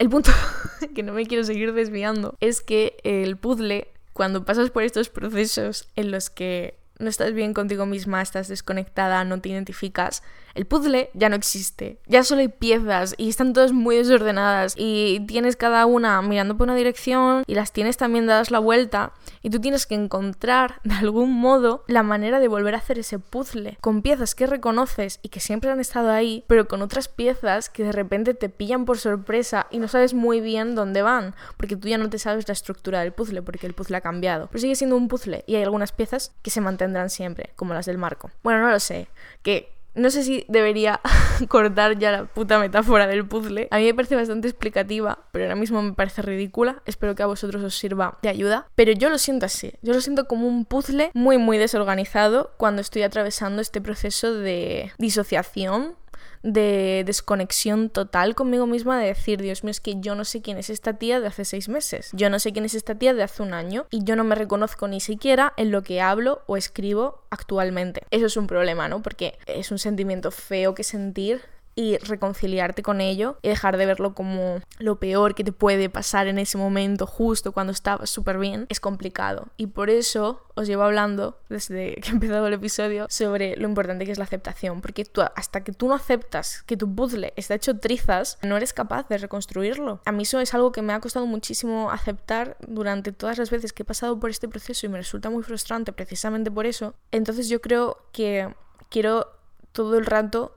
el 0.00 0.10
punto 0.10 0.32
que 0.96 1.04
no 1.04 1.12
me 1.12 1.26
quiero 1.26 1.44
seguir 1.44 1.74
desviando 1.74 2.34
es 2.40 2.60
que 2.60 2.96
el 3.04 3.36
puzzle, 3.36 3.86
cuando 4.12 4.44
pasas 4.44 4.70
por 4.70 4.82
estos 4.82 5.10
procesos 5.10 5.88
en 5.94 6.10
los 6.10 6.28
que 6.28 6.76
no 6.98 7.08
estás 7.08 7.32
bien 7.32 7.54
contigo 7.54 7.86
misma, 7.86 8.22
estás 8.22 8.48
desconectada, 8.48 9.24
no 9.24 9.40
te 9.40 9.48
identificas, 9.50 10.22
el 10.56 10.66
puzzle 10.66 11.10
ya 11.12 11.28
no 11.28 11.36
existe. 11.36 11.98
Ya 12.06 12.24
solo 12.24 12.40
hay 12.40 12.48
piezas 12.48 13.14
y 13.18 13.28
están 13.28 13.52
todas 13.52 13.72
muy 13.72 13.96
desordenadas 13.96 14.74
y 14.76 15.20
tienes 15.26 15.54
cada 15.54 15.84
una 15.84 16.22
mirando 16.22 16.56
por 16.56 16.66
una 16.66 16.74
dirección 16.74 17.44
y 17.46 17.54
las 17.54 17.72
tienes 17.72 17.98
también 17.98 18.26
dadas 18.26 18.50
la 18.50 18.58
vuelta 18.58 19.12
y 19.42 19.50
tú 19.50 19.60
tienes 19.60 19.86
que 19.86 19.94
encontrar 19.94 20.80
de 20.82 20.94
algún 20.94 21.32
modo 21.32 21.84
la 21.88 22.02
manera 22.02 22.40
de 22.40 22.48
volver 22.48 22.74
a 22.74 22.78
hacer 22.78 22.98
ese 22.98 23.18
puzzle 23.18 23.76
con 23.82 24.00
piezas 24.00 24.34
que 24.34 24.46
reconoces 24.46 25.20
y 25.22 25.28
que 25.28 25.40
siempre 25.40 25.70
han 25.70 25.80
estado 25.80 26.10
ahí, 26.10 26.42
pero 26.46 26.66
con 26.66 26.80
otras 26.80 27.08
piezas 27.08 27.68
que 27.68 27.84
de 27.84 27.92
repente 27.92 28.32
te 28.32 28.48
pillan 28.48 28.86
por 28.86 28.98
sorpresa 28.98 29.66
y 29.70 29.78
no 29.78 29.88
sabes 29.88 30.14
muy 30.14 30.40
bien 30.40 30.74
dónde 30.74 31.02
van, 31.02 31.34
porque 31.58 31.76
tú 31.76 31.88
ya 31.88 31.98
no 31.98 32.08
te 32.08 32.18
sabes 32.18 32.48
la 32.48 32.52
estructura 32.52 33.00
del 33.00 33.12
puzzle 33.12 33.42
porque 33.42 33.66
el 33.66 33.74
puzzle 33.74 33.98
ha 33.98 34.00
cambiado. 34.00 34.48
Pero 34.50 34.60
sigue 34.60 34.74
siendo 34.74 34.96
un 34.96 35.08
puzzle 35.08 35.44
y 35.46 35.56
hay 35.56 35.62
algunas 35.62 35.92
piezas 35.92 36.32
que 36.40 36.50
se 36.50 36.62
mantendrán 36.86 37.10
siempre, 37.10 37.50
como 37.56 37.74
las 37.74 37.86
del 37.86 37.98
marco. 37.98 38.30
Bueno, 38.42 38.62
no 38.62 38.70
lo 38.70 38.80
sé, 38.80 39.08
que 39.42 39.76
no 39.96 40.10
sé 40.10 40.22
si 40.22 40.44
debería 40.48 41.00
cortar 41.48 41.98
ya 41.98 42.12
la 42.12 42.24
puta 42.26 42.58
metáfora 42.58 43.06
del 43.06 43.26
puzzle. 43.26 43.68
A 43.70 43.78
mí 43.78 43.84
me 43.84 43.94
parece 43.94 44.14
bastante 44.14 44.46
explicativa, 44.46 45.18
pero 45.32 45.46
ahora 45.46 45.56
mismo 45.56 45.82
me 45.82 45.94
parece 45.94 46.22
ridícula. 46.22 46.82
Espero 46.84 47.14
que 47.14 47.22
a 47.22 47.26
vosotros 47.26 47.64
os 47.64 47.74
sirva 47.74 48.18
de 48.22 48.28
ayuda. 48.28 48.68
Pero 48.74 48.92
yo 48.92 49.08
lo 49.08 49.18
siento 49.18 49.46
así. 49.46 49.72
Yo 49.82 49.94
lo 49.94 50.00
siento 50.00 50.26
como 50.26 50.46
un 50.46 50.66
puzzle 50.66 51.10
muy, 51.14 51.38
muy 51.38 51.58
desorganizado 51.58 52.52
cuando 52.58 52.82
estoy 52.82 53.02
atravesando 53.02 53.62
este 53.62 53.80
proceso 53.80 54.34
de 54.34 54.92
disociación 54.98 55.96
de 56.46 57.02
desconexión 57.04 57.90
total 57.90 58.36
conmigo 58.36 58.66
misma 58.66 58.98
de 59.00 59.06
decir, 59.06 59.42
Dios 59.42 59.64
mío, 59.64 59.72
es 59.72 59.80
que 59.80 59.96
yo 59.98 60.14
no 60.14 60.24
sé 60.24 60.42
quién 60.42 60.58
es 60.58 60.70
esta 60.70 60.94
tía 60.94 61.20
de 61.20 61.26
hace 61.26 61.44
seis 61.44 61.68
meses, 61.68 62.10
yo 62.12 62.30
no 62.30 62.38
sé 62.38 62.52
quién 62.52 62.64
es 62.64 62.74
esta 62.74 62.94
tía 62.94 63.14
de 63.14 63.24
hace 63.24 63.42
un 63.42 63.52
año 63.52 63.86
y 63.90 64.04
yo 64.04 64.14
no 64.14 64.22
me 64.22 64.36
reconozco 64.36 64.86
ni 64.86 65.00
siquiera 65.00 65.52
en 65.56 65.72
lo 65.72 65.82
que 65.82 66.00
hablo 66.00 66.42
o 66.46 66.56
escribo 66.56 67.24
actualmente. 67.30 68.02
Eso 68.10 68.26
es 68.26 68.36
un 68.36 68.46
problema, 68.46 68.88
¿no? 68.88 69.02
Porque 69.02 69.38
es 69.46 69.72
un 69.72 69.78
sentimiento 69.78 70.30
feo 70.30 70.74
que 70.74 70.84
sentir 70.84 71.42
y 71.76 71.98
reconciliarte 71.98 72.82
con 72.82 73.02
ello 73.02 73.38
y 73.42 73.48
dejar 73.48 73.76
de 73.76 73.84
verlo 73.84 74.14
como 74.14 74.60
lo 74.78 74.98
peor 74.98 75.34
que 75.34 75.44
te 75.44 75.52
puede 75.52 75.90
pasar 75.90 76.26
en 76.26 76.38
ese 76.38 76.56
momento, 76.56 77.06
justo 77.06 77.52
cuando 77.52 77.72
estabas 77.72 78.08
súper 78.08 78.38
bien, 78.38 78.66
es 78.70 78.80
complicado. 78.80 79.48
Y 79.58 79.68
por 79.68 79.90
eso 79.90 80.42
os 80.54 80.66
llevo 80.66 80.84
hablando 80.84 81.38
desde 81.50 81.94
que 82.02 82.08
he 82.08 82.12
empezado 82.12 82.46
el 82.46 82.54
episodio 82.54 83.06
sobre 83.10 83.56
lo 83.56 83.68
importante 83.68 84.06
que 84.06 84.12
es 84.12 84.18
la 84.18 84.24
aceptación, 84.24 84.80
porque 84.80 85.04
hasta 85.36 85.62
que 85.62 85.72
tú 85.72 85.86
no 85.86 85.94
aceptas 85.94 86.62
que 86.62 86.78
tu 86.78 86.92
puzzle 86.92 87.34
está 87.36 87.54
hecho 87.54 87.78
trizas, 87.78 88.38
no 88.42 88.56
eres 88.56 88.72
capaz 88.72 89.06
de 89.08 89.18
reconstruirlo. 89.18 90.00
A 90.06 90.12
mí 90.12 90.22
eso 90.22 90.40
es 90.40 90.54
algo 90.54 90.72
que 90.72 90.80
me 90.80 90.94
ha 90.94 91.00
costado 91.00 91.26
muchísimo 91.26 91.90
aceptar 91.90 92.56
durante 92.66 93.12
todas 93.12 93.36
las 93.36 93.50
veces 93.50 93.74
que 93.74 93.82
he 93.82 93.86
pasado 93.86 94.18
por 94.18 94.30
este 94.30 94.48
proceso 94.48 94.86
y 94.86 94.88
me 94.88 94.96
resulta 94.96 95.28
muy 95.28 95.42
frustrante 95.42 95.92
precisamente 95.92 96.50
por 96.50 96.64
eso. 96.64 96.94
Entonces 97.10 97.50
yo 97.50 97.60
creo 97.60 97.98
que 98.12 98.54
quiero 98.88 99.36
todo 99.72 99.98
el 99.98 100.06
rato 100.06 100.55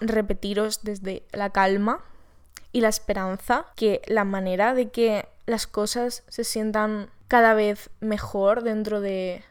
repetiros 0.00 0.82
desde 0.82 1.24
la 1.32 1.50
calma 1.50 2.02
y 2.72 2.80
la 2.80 2.88
esperanza 2.88 3.66
que 3.76 4.02
la 4.06 4.24
manera 4.24 4.74
de 4.74 4.90
que 4.90 5.28
las 5.46 5.66
cosas 5.66 6.22
se 6.28 6.44
sientan 6.44 7.10
cada 7.28 7.54
vez 7.54 7.90
mejor 8.00 8.62
dentro 8.62 9.00
de 9.00 9.44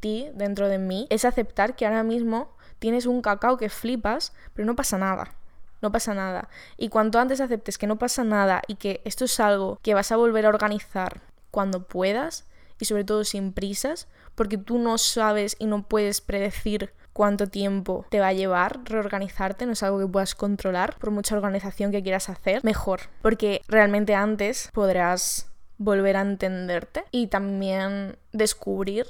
ti, 0.00 0.28
dentro 0.34 0.68
de 0.68 0.78
mí, 0.78 1.06
es 1.10 1.24
aceptar 1.24 1.76
que 1.76 1.86
ahora 1.86 2.02
mismo 2.02 2.56
tienes 2.78 3.06
un 3.06 3.22
cacao 3.22 3.56
que 3.56 3.68
flipas, 3.68 4.32
pero 4.54 4.66
no 4.66 4.74
pasa 4.74 4.98
nada. 4.98 5.34
No 5.82 5.92
pasa 5.92 6.14
nada. 6.14 6.48
Y 6.76 6.88
cuanto 6.88 7.18
antes 7.18 7.40
aceptes 7.40 7.78
que 7.78 7.86
no 7.86 7.98
pasa 7.98 8.22
nada 8.24 8.62
y 8.66 8.74
que 8.74 9.00
esto 9.04 9.24
es 9.24 9.40
algo 9.40 9.78
que 9.82 9.94
vas 9.94 10.12
a 10.12 10.16
volver 10.16 10.44
a 10.44 10.50
organizar 10.50 11.20
cuando 11.50 11.84
puedas 11.84 12.46
y 12.78 12.84
sobre 12.84 13.04
todo 13.04 13.24
sin 13.24 13.52
prisas, 13.52 14.08
porque 14.34 14.58
tú 14.58 14.78
no 14.78 14.98
sabes 14.98 15.56
y 15.58 15.66
no 15.66 15.82
puedes 15.82 16.20
predecir 16.20 16.92
cuánto 17.20 17.48
tiempo 17.48 18.06
te 18.08 18.18
va 18.18 18.28
a 18.28 18.32
llevar 18.32 18.80
reorganizarte, 18.82 19.66
no 19.66 19.72
es 19.72 19.82
algo 19.82 19.98
que 19.98 20.06
puedas 20.06 20.34
controlar 20.34 20.96
por 20.98 21.10
mucha 21.10 21.36
organización 21.36 21.92
que 21.92 22.02
quieras 22.02 22.30
hacer, 22.30 22.64
mejor, 22.64 23.10
porque 23.20 23.60
realmente 23.68 24.14
antes 24.14 24.70
podrás 24.72 25.50
volver 25.76 26.16
a 26.16 26.22
entenderte 26.22 27.04
y 27.10 27.26
también 27.26 28.16
descubrir 28.32 29.04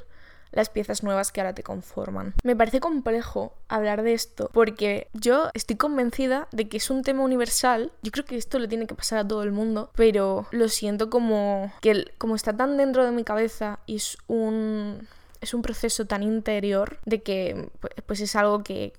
las 0.51 0.71
piezas 0.71 1.05
nuevas 1.05 1.31
que 1.31 1.41
ahora 1.41 1.55
te 1.55 1.63
conforman. 1.63 2.35
Me 2.43 2.57
parece 2.57 2.81
complejo 2.81 3.55
hablar 3.69 4.03
de 4.03 4.15
esto 4.15 4.51
porque 4.53 5.07
yo 5.13 5.51
estoy 5.55 5.77
convencida 5.77 6.49
de 6.51 6.69
que 6.69 6.79
es 6.79 6.91
un 6.91 7.05
tema 7.05 7.23
universal. 7.23 7.93
Yo 8.03 8.11
creo 8.11 8.25
que 8.25 8.37
esto 8.37 8.59
le 8.59 8.67
tiene 8.67 8.89
que 8.89 8.97
pasar 8.97 9.21
a 9.21 9.29
todo 9.29 9.45
el 9.45 9.53
mundo, 9.53 9.93
pero 9.95 10.49
lo 10.51 10.69
siento 10.69 11.11
como 11.11 11.73
que 11.81 12.07
como 12.19 12.35
está 12.35 12.57
tan 12.57 12.77
dentro 12.77 13.05
de 13.05 13.13
mi 13.13 13.23
cabeza 13.23 13.79
y 13.87 13.95
es 13.95 14.19
un 14.27 15.07
es 15.41 15.55
un 15.55 15.63
proceso 15.63 16.05
tan 16.07 16.23
interior 16.23 16.99
de 17.07 17.23
que 17.23 17.71
pues 18.07 18.21
es 18.21 18.37
algo 18.37 18.63
que, 18.63 18.93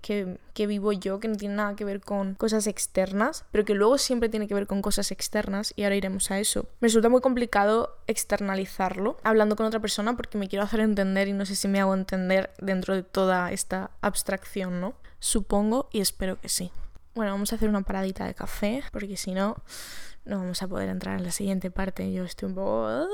vivo 0.55 0.91
yo, 0.91 1.19
que 1.19 1.27
no 1.27 1.35
tiene 1.35 1.55
nada 1.55 1.75
que 1.75 1.85
ver 1.85 2.01
con 2.01 2.35
cosas 2.35 2.67
externas, 2.67 3.45
pero 3.51 3.65
que 3.65 3.75
luego 3.75 3.97
siempre 3.97 4.29
tiene 4.29 4.47
que 4.47 4.53
ver 4.53 4.67
con 4.67 4.81
cosas 4.81 5.11
externas 5.11 5.73
y 5.75 5.83
ahora 5.83 5.95
iremos 5.95 6.31
a 6.31 6.39
eso. 6.39 6.67
Me 6.79 6.87
resulta 6.87 7.09
muy 7.09 7.21
complicado 7.21 7.97
externalizarlo 8.07 9.17
hablando 9.23 9.55
con 9.55 9.65
otra 9.65 9.79
persona 9.79 10.15
porque 10.15 10.37
me 10.37 10.47
quiero 10.47 10.65
hacer 10.65 10.79
entender 10.79 11.27
y 11.27 11.33
no 11.33 11.45
sé 11.45 11.55
si 11.55 11.67
me 11.67 11.79
hago 11.79 11.93
entender 11.93 12.51
dentro 12.59 12.95
de 12.95 13.03
toda 13.03 13.51
esta 13.51 13.91
abstracción, 14.01 14.81
¿no? 14.81 14.95
Supongo 15.19 15.89
y 15.91 16.01
espero 16.01 16.39
que 16.39 16.49
sí. 16.49 16.71
Bueno, 17.13 17.33
vamos 17.33 17.51
a 17.51 17.55
hacer 17.55 17.69
una 17.69 17.81
paradita 17.81 18.25
de 18.25 18.33
café 18.33 18.83
porque 18.91 19.17
si 19.17 19.33
no, 19.33 19.57
no 20.25 20.39
vamos 20.39 20.61
a 20.63 20.67
poder 20.67 20.89
entrar 20.89 21.17
en 21.17 21.23
la 21.23 21.31
siguiente 21.31 21.69
parte. 21.69 22.11
Yo 22.11 22.23
estoy 22.23 22.49
un 22.49 22.55
poco... 22.55 23.07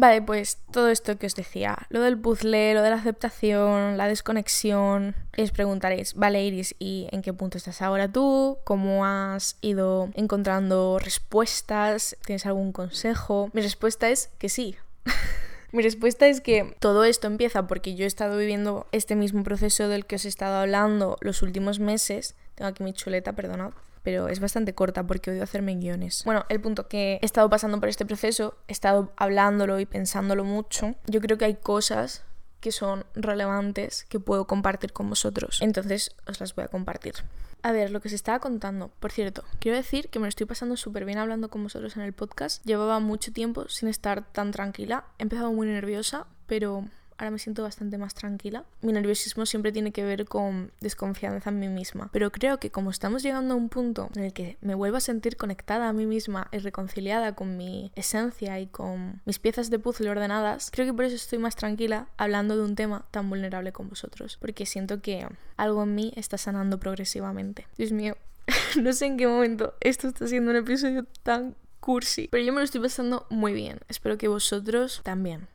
Vale, 0.00 0.22
pues 0.22 0.56
todo 0.72 0.88
esto 0.88 1.18
que 1.18 1.26
os 1.26 1.34
decía, 1.34 1.76
lo 1.90 2.00
del 2.00 2.18
puzzle, 2.18 2.72
lo 2.72 2.80
de 2.80 2.88
la 2.88 2.96
aceptación, 2.96 3.98
la 3.98 4.08
desconexión, 4.08 5.14
os 5.36 5.50
preguntaréis, 5.50 6.14
vale 6.14 6.42
Iris, 6.42 6.74
¿y 6.78 7.06
en 7.12 7.20
qué 7.20 7.34
punto 7.34 7.58
estás 7.58 7.82
ahora 7.82 8.10
tú? 8.10 8.56
¿Cómo 8.64 9.04
has 9.04 9.58
ido 9.60 10.08
encontrando 10.14 10.98
respuestas? 10.98 12.16
¿Tienes 12.24 12.46
algún 12.46 12.72
consejo? 12.72 13.50
Mi 13.52 13.60
respuesta 13.60 14.08
es 14.08 14.30
que 14.38 14.48
sí. 14.48 14.74
Mi 15.70 15.82
respuesta 15.82 16.26
es 16.28 16.40
que 16.40 16.74
todo 16.78 17.04
esto 17.04 17.26
empieza 17.26 17.66
porque 17.66 17.94
yo 17.94 18.04
he 18.04 18.08
estado 18.08 18.38
viviendo 18.38 18.86
este 18.92 19.16
mismo 19.16 19.42
proceso 19.42 19.86
del 19.88 20.06
que 20.06 20.16
os 20.16 20.24
he 20.24 20.28
estado 20.28 20.56
hablando 20.62 21.18
los 21.20 21.42
últimos 21.42 21.78
meses. 21.78 22.36
Tengo 22.54 22.70
aquí 22.70 22.82
mi 22.82 22.94
chuleta, 22.94 23.34
perdonad 23.34 23.72
pero 24.02 24.28
es 24.28 24.40
bastante 24.40 24.74
corta 24.74 25.06
porque 25.06 25.30
odio 25.30 25.42
hacerme 25.42 25.74
guiones. 25.76 26.22
Bueno, 26.24 26.44
el 26.48 26.60
punto 26.60 26.88
que 26.88 27.18
he 27.22 27.26
estado 27.26 27.48
pasando 27.50 27.80
por 27.80 27.88
este 27.88 28.06
proceso, 28.06 28.56
he 28.68 28.72
estado 28.72 29.12
hablándolo 29.16 29.80
y 29.80 29.86
pensándolo 29.86 30.44
mucho. 30.44 30.94
Yo 31.06 31.20
creo 31.20 31.38
que 31.38 31.44
hay 31.44 31.54
cosas 31.56 32.24
que 32.60 32.72
son 32.72 33.04
relevantes 33.14 34.04
que 34.08 34.20
puedo 34.20 34.46
compartir 34.46 34.92
con 34.92 35.08
vosotros. 35.08 35.60
Entonces 35.62 36.14
os 36.26 36.40
las 36.40 36.54
voy 36.54 36.64
a 36.64 36.68
compartir. 36.68 37.14
A 37.62 37.72
ver, 37.72 37.90
lo 37.90 38.00
que 38.00 38.08
se 38.08 38.14
estaba 38.14 38.38
contando. 38.38 38.90
Por 39.00 39.12
cierto, 39.12 39.44
quiero 39.58 39.76
decir 39.76 40.08
que 40.08 40.18
me 40.18 40.24
lo 40.24 40.28
estoy 40.30 40.46
pasando 40.46 40.76
súper 40.76 41.04
bien 41.04 41.18
hablando 41.18 41.50
con 41.50 41.62
vosotros 41.62 41.96
en 41.96 42.02
el 42.02 42.12
podcast. 42.12 42.64
Llevaba 42.64 43.00
mucho 43.00 43.32
tiempo 43.32 43.68
sin 43.68 43.88
estar 43.88 44.30
tan 44.32 44.50
tranquila. 44.50 45.04
He 45.18 45.24
empezado 45.24 45.52
muy 45.52 45.66
nerviosa, 45.66 46.26
pero 46.46 46.84
ahora 47.20 47.30
me 47.30 47.38
siento 47.38 47.62
bastante 47.62 47.98
más 47.98 48.14
tranquila. 48.14 48.64
Mi 48.80 48.92
nerviosismo 48.92 49.44
siempre 49.44 49.72
tiene 49.72 49.92
que 49.92 50.02
ver 50.02 50.24
con 50.24 50.72
desconfianza 50.80 51.50
en 51.50 51.60
mí 51.60 51.68
misma, 51.68 52.08
pero 52.12 52.32
creo 52.32 52.58
que 52.58 52.70
como 52.70 52.90
estamos 52.90 53.22
llegando 53.22 53.54
a 53.54 53.56
un 53.58 53.68
punto 53.68 54.08
en 54.16 54.24
el 54.24 54.32
que 54.32 54.56
me 54.62 54.74
vuelvo 54.74 54.96
a 54.96 55.00
sentir 55.00 55.36
conectada 55.36 55.88
a 55.88 55.92
mí 55.92 56.06
misma 56.06 56.48
y 56.50 56.58
reconciliada 56.58 57.34
con 57.34 57.58
mi 57.58 57.92
esencia 57.94 58.58
y 58.58 58.66
con 58.66 59.20
mis 59.26 59.38
piezas 59.38 59.68
de 59.68 59.78
puzzle 59.78 60.08
ordenadas, 60.08 60.70
creo 60.72 60.86
que 60.86 60.94
por 60.94 61.04
eso 61.04 61.14
estoy 61.14 61.38
más 61.38 61.56
tranquila 61.56 62.08
hablando 62.16 62.56
de 62.56 62.64
un 62.64 62.74
tema 62.74 63.04
tan 63.10 63.28
vulnerable 63.28 63.72
con 63.72 63.90
vosotros, 63.90 64.38
porque 64.40 64.64
siento 64.64 65.02
que 65.02 65.26
algo 65.58 65.82
en 65.82 65.94
mí 65.94 66.12
está 66.16 66.38
sanando 66.38 66.80
progresivamente. 66.80 67.66
Dios 67.76 67.92
mío, 67.92 68.16
no 68.80 68.94
sé 68.94 69.06
en 69.06 69.18
qué 69.18 69.26
momento 69.26 69.74
esto 69.80 70.08
está 70.08 70.26
siendo 70.26 70.52
un 70.52 70.56
episodio 70.56 71.04
tan 71.22 71.54
cursi, 71.80 72.28
pero 72.28 72.42
yo 72.42 72.52
me 72.54 72.60
lo 72.60 72.64
estoy 72.64 72.80
pasando 72.80 73.26
muy 73.28 73.52
bien. 73.52 73.80
Espero 73.88 74.16
que 74.16 74.28
vosotros 74.28 75.02
también 75.04 75.48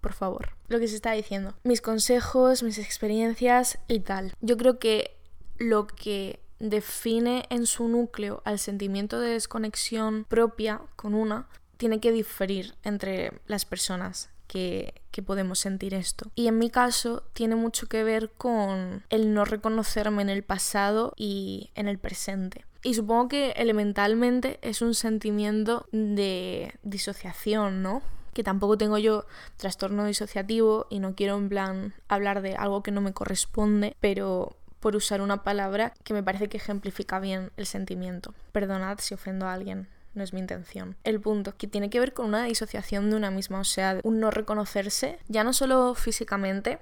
por 0.00 0.12
favor. 0.12 0.50
Lo 0.68 0.78
que 0.78 0.88
se 0.88 0.96
está 0.96 1.12
diciendo. 1.12 1.54
Mis 1.64 1.80
consejos, 1.80 2.62
mis 2.62 2.78
experiencias 2.78 3.78
y 3.88 4.00
tal. 4.00 4.34
Yo 4.40 4.56
creo 4.56 4.78
que 4.78 5.16
lo 5.58 5.86
que 5.86 6.40
define 6.58 7.46
en 7.50 7.66
su 7.66 7.88
núcleo 7.88 8.42
al 8.44 8.58
sentimiento 8.58 9.18
de 9.18 9.30
desconexión 9.30 10.24
propia 10.28 10.80
con 10.96 11.14
una 11.14 11.48
tiene 11.76 12.00
que 12.00 12.12
diferir 12.12 12.74
entre 12.84 13.32
las 13.46 13.64
personas 13.64 14.30
que, 14.46 14.94
que, 15.10 15.22
podemos 15.22 15.58
sentir 15.58 15.94
esto. 15.94 16.30
Y 16.34 16.48
en 16.48 16.58
mi 16.58 16.70
caso 16.70 17.22
tiene 17.32 17.54
mucho 17.54 17.86
que 17.86 18.04
ver 18.04 18.30
con 18.30 19.04
el 19.08 19.32
no 19.32 19.44
reconocerme 19.44 20.22
en 20.22 20.28
el 20.28 20.42
pasado 20.42 21.14
y 21.16 21.70
en 21.74 21.88
el 21.88 21.98
presente. 21.98 22.66
Y 22.82 22.94
supongo 22.94 23.28
que 23.28 23.50
elementalmente 23.52 24.58
es 24.62 24.82
un 24.82 24.94
sentimiento 24.94 25.86
de 25.92 26.74
disociación, 26.82 27.82
¿no? 27.82 28.02
Que 28.32 28.44
tampoco 28.44 28.78
tengo 28.78 28.98
yo 28.98 29.26
trastorno 29.56 30.04
disociativo 30.04 30.86
y 30.90 30.98
no 30.98 31.14
quiero 31.14 31.36
en 31.36 31.48
plan 31.48 31.94
hablar 32.08 32.42
de 32.42 32.56
algo 32.56 32.82
que 32.82 32.90
no 32.90 33.00
me 33.00 33.12
corresponde, 33.12 33.96
pero 34.00 34.56
por 34.80 34.96
usar 34.96 35.20
una 35.20 35.42
palabra 35.42 35.92
que 36.04 36.14
me 36.14 36.22
parece 36.22 36.48
que 36.48 36.56
ejemplifica 36.56 37.20
bien 37.20 37.50
el 37.56 37.66
sentimiento. 37.66 38.34
Perdonad 38.52 38.98
si 38.98 39.14
ofendo 39.14 39.46
a 39.46 39.52
alguien, 39.52 39.88
no 40.14 40.24
es 40.24 40.32
mi 40.32 40.40
intención. 40.40 40.96
El 41.04 41.20
punto 41.20 41.54
que 41.56 41.66
tiene 41.66 41.90
que 41.90 42.00
ver 42.00 42.12
con 42.12 42.26
una 42.26 42.44
disociación 42.44 43.10
de 43.10 43.16
una 43.16 43.30
misma, 43.30 43.60
o 43.60 43.64
sea, 43.64 44.00
un 44.02 44.20
no 44.20 44.30
reconocerse, 44.30 45.18
ya 45.28 45.44
no 45.44 45.52
solo 45.52 45.94
físicamente, 45.94 46.78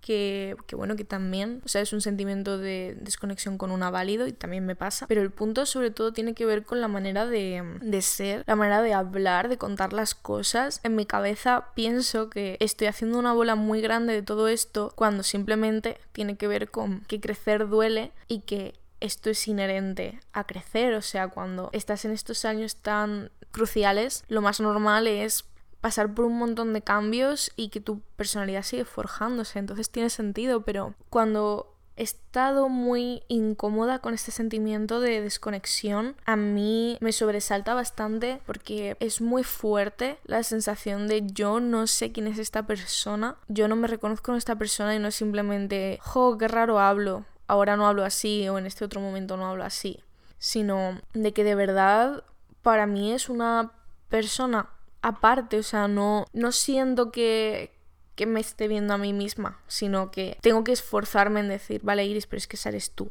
que, 0.00 0.56
bueno, 0.72 0.96
que 0.96 1.04
también, 1.04 1.62
o 1.64 1.68
sea, 1.68 1.82
es 1.82 1.92
un 1.92 2.00
sentimiento 2.00 2.58
de 2.58 2.96
desconexión 3.00 3.58
con 3.58 3.70
una 3.70 3.90
válido 3.90 4.26
y 4.26 4.32
también 4.32 4.66
me 4.66 4.76
pasa, 4.76 5.06
pero 5.06 5.22
el 5.22 5.30
punto 5.30 5.66
sobre 5.66 5.90
todo 5.90 6.12
tiene 6.12 6.34
que 6.34 6.46
ver 6.46 6.64
con 6.64 6.80
la 6.80 6.88
manera 6.88 7.26
de, 7.26 7.62
de 7.82 8.02
ser, 8.02 8.44
la 8.46 8.56
manera 8.56 8.82
de 8.82 8.94
hablar, 8.94 9.48
de 9.48 9.58
contar 9.58 9.92
las 9.92 10.14
cosas. 10.14 10.80
En 10.82 10.96
mi 10.96 11.06
cabeza 11.06 11.68
pienso 11.74 12.30
que 12.30 12.56
estoy 12.60 12.86
haciendo 12.86 13.18
una 13.18 13.32
bola 13.32 13.54
muy 13.54 13.80
grande 13.80 14.12
de 14.12 14.22
todo 14.22 14.48
esto 14.48 14.92
cuando 14.96 15.22
simplemente 15.22 15.98
tiene 16.12 16.36
que 16.36 16.48
ver 16.48 16.70
con 16.70 17.00
que 17.02 17.20
crecer 17.20 17.68
duele 17.68 18.12
y 18.28 18.40
que 18.40 18.80
esto 19.00 19.30
es 19.30 19.48
inherente 19.48 20.20
a 20.32 20.44
crecer, 20.44 20.94
o 20.94 21.02
sea, 21.02 21.28
cuando 21.28 21.70
estás 21.72 22.04
en 22.04 22.12
estos 22.12 22.44
años 22.44 22.76
tan 22.76 23.30
cruciales, 23.50 24.24
lo 24.28 24.42
más 24.42 24.60
normal 24.60 25.06
es 25.06 25.44
pasar 25.80 26.14
por 26.14 26.24
un 26.24 26.38
montón 26.38 26.72
de 26.72 26.82
cambios 26.82 27.52
y 27.56 27.68
que 27.68 27.80
tu 27.80 28.00
personalidad 28.16 28.62
sigue 28.62 28.84
forjándose, 28.84 29.58
entonces 29.58 29.90
tiene 29.90 30.10
sentido, 30.10 30.62
pero 30.62 30.94
cuando 31.08 31.74
he 31.96 32.02
estado 32.02 32.68
muy 32.68 33.22
incómoda 33.28 33.98
con 33.98 34.14
este 34.14 34.30
sentimiento 34.30 35.00
de 35.00 35.20
desconexión, 35.20 36.16
a 36.24 36.36
mí 36.36 36.96
me 37.00 37.12
sobresalta 37.12 37.74
bastante 37.74 38.40
porque 38.46 38.96
es 39.00 39.20
muy 39.20 39.44
fuerte 39.44 40.18
la 40.24 40.42
sensación 40.42 41.08
de 41.08 41.26
yo 41.26 41.60
no 41.60 41.86
sé 41.86 42.12
quién 42.12 42.26
es 42.26 42.38
esta 42.38 42.66
persona, 42.66 43.36
yo 43.48 43.68
no 43.68 43.76
me 43.76 43.86
reconozco 43.86 44.32
en 44.32 44.38
esta 44.38 44.56
persona 44.56 44.94
y 44.94 44.98
no 44.98 45.08
es 45.08 45.14
simplemente, 45.14 45.98
jo, 46.00 46.38
qué 46.38 46.48
raro 46.48 46.80
hablo, 46.80 47.26
ahora 47.46 47.76
no 47.76 47.86
hablo 47.86 48.04
así 48.04 48.48
o 48.48 48.58
en 48.58 48.66
este 48.66 48.84
otro 48.84 49.00
momento 49.00 49.36
no 49.36 49.46
hablo 49.46 49.64
así, 49.64 50.02
sino 50.38 51.00
de 51.12 51.32
que 51.32 51.44
de 51.44 51.54
verdad 51.54 52.24
para 52.62 52.86
mí 52.86 53.12
es 53.12 53.28
una 53.28 53.72
persona 54.08 54.70
aparte, 55.02 55.58
o 55.58 55.62
sea, 55.62 55.88
no, 55.88 56.26
no 56.32 56.52
siento 56.52 57.10
que, 57.10 57.72
que 58.14 58.26
me 58.26 58.40
esté 58.40 58.68
viendo 58.68 58.94
a 58.94 58.98
mí 58.98 59.12
misma, 59.12 59.60
sino 59.66 60.10
que 60.10 60.38
tengo 60.42 60.64
que 60.64 60.72
esforzarme 60.72 61.40
en 61.40 61.48
decir, 61.48 61.80
vale 61.82 62.04
Iris, 62.04 62.26
pero 62.26 62.38
es 62.38 62.46
que 62.46 62.56
sales 62.56 62.92
tú. 62.92 63.10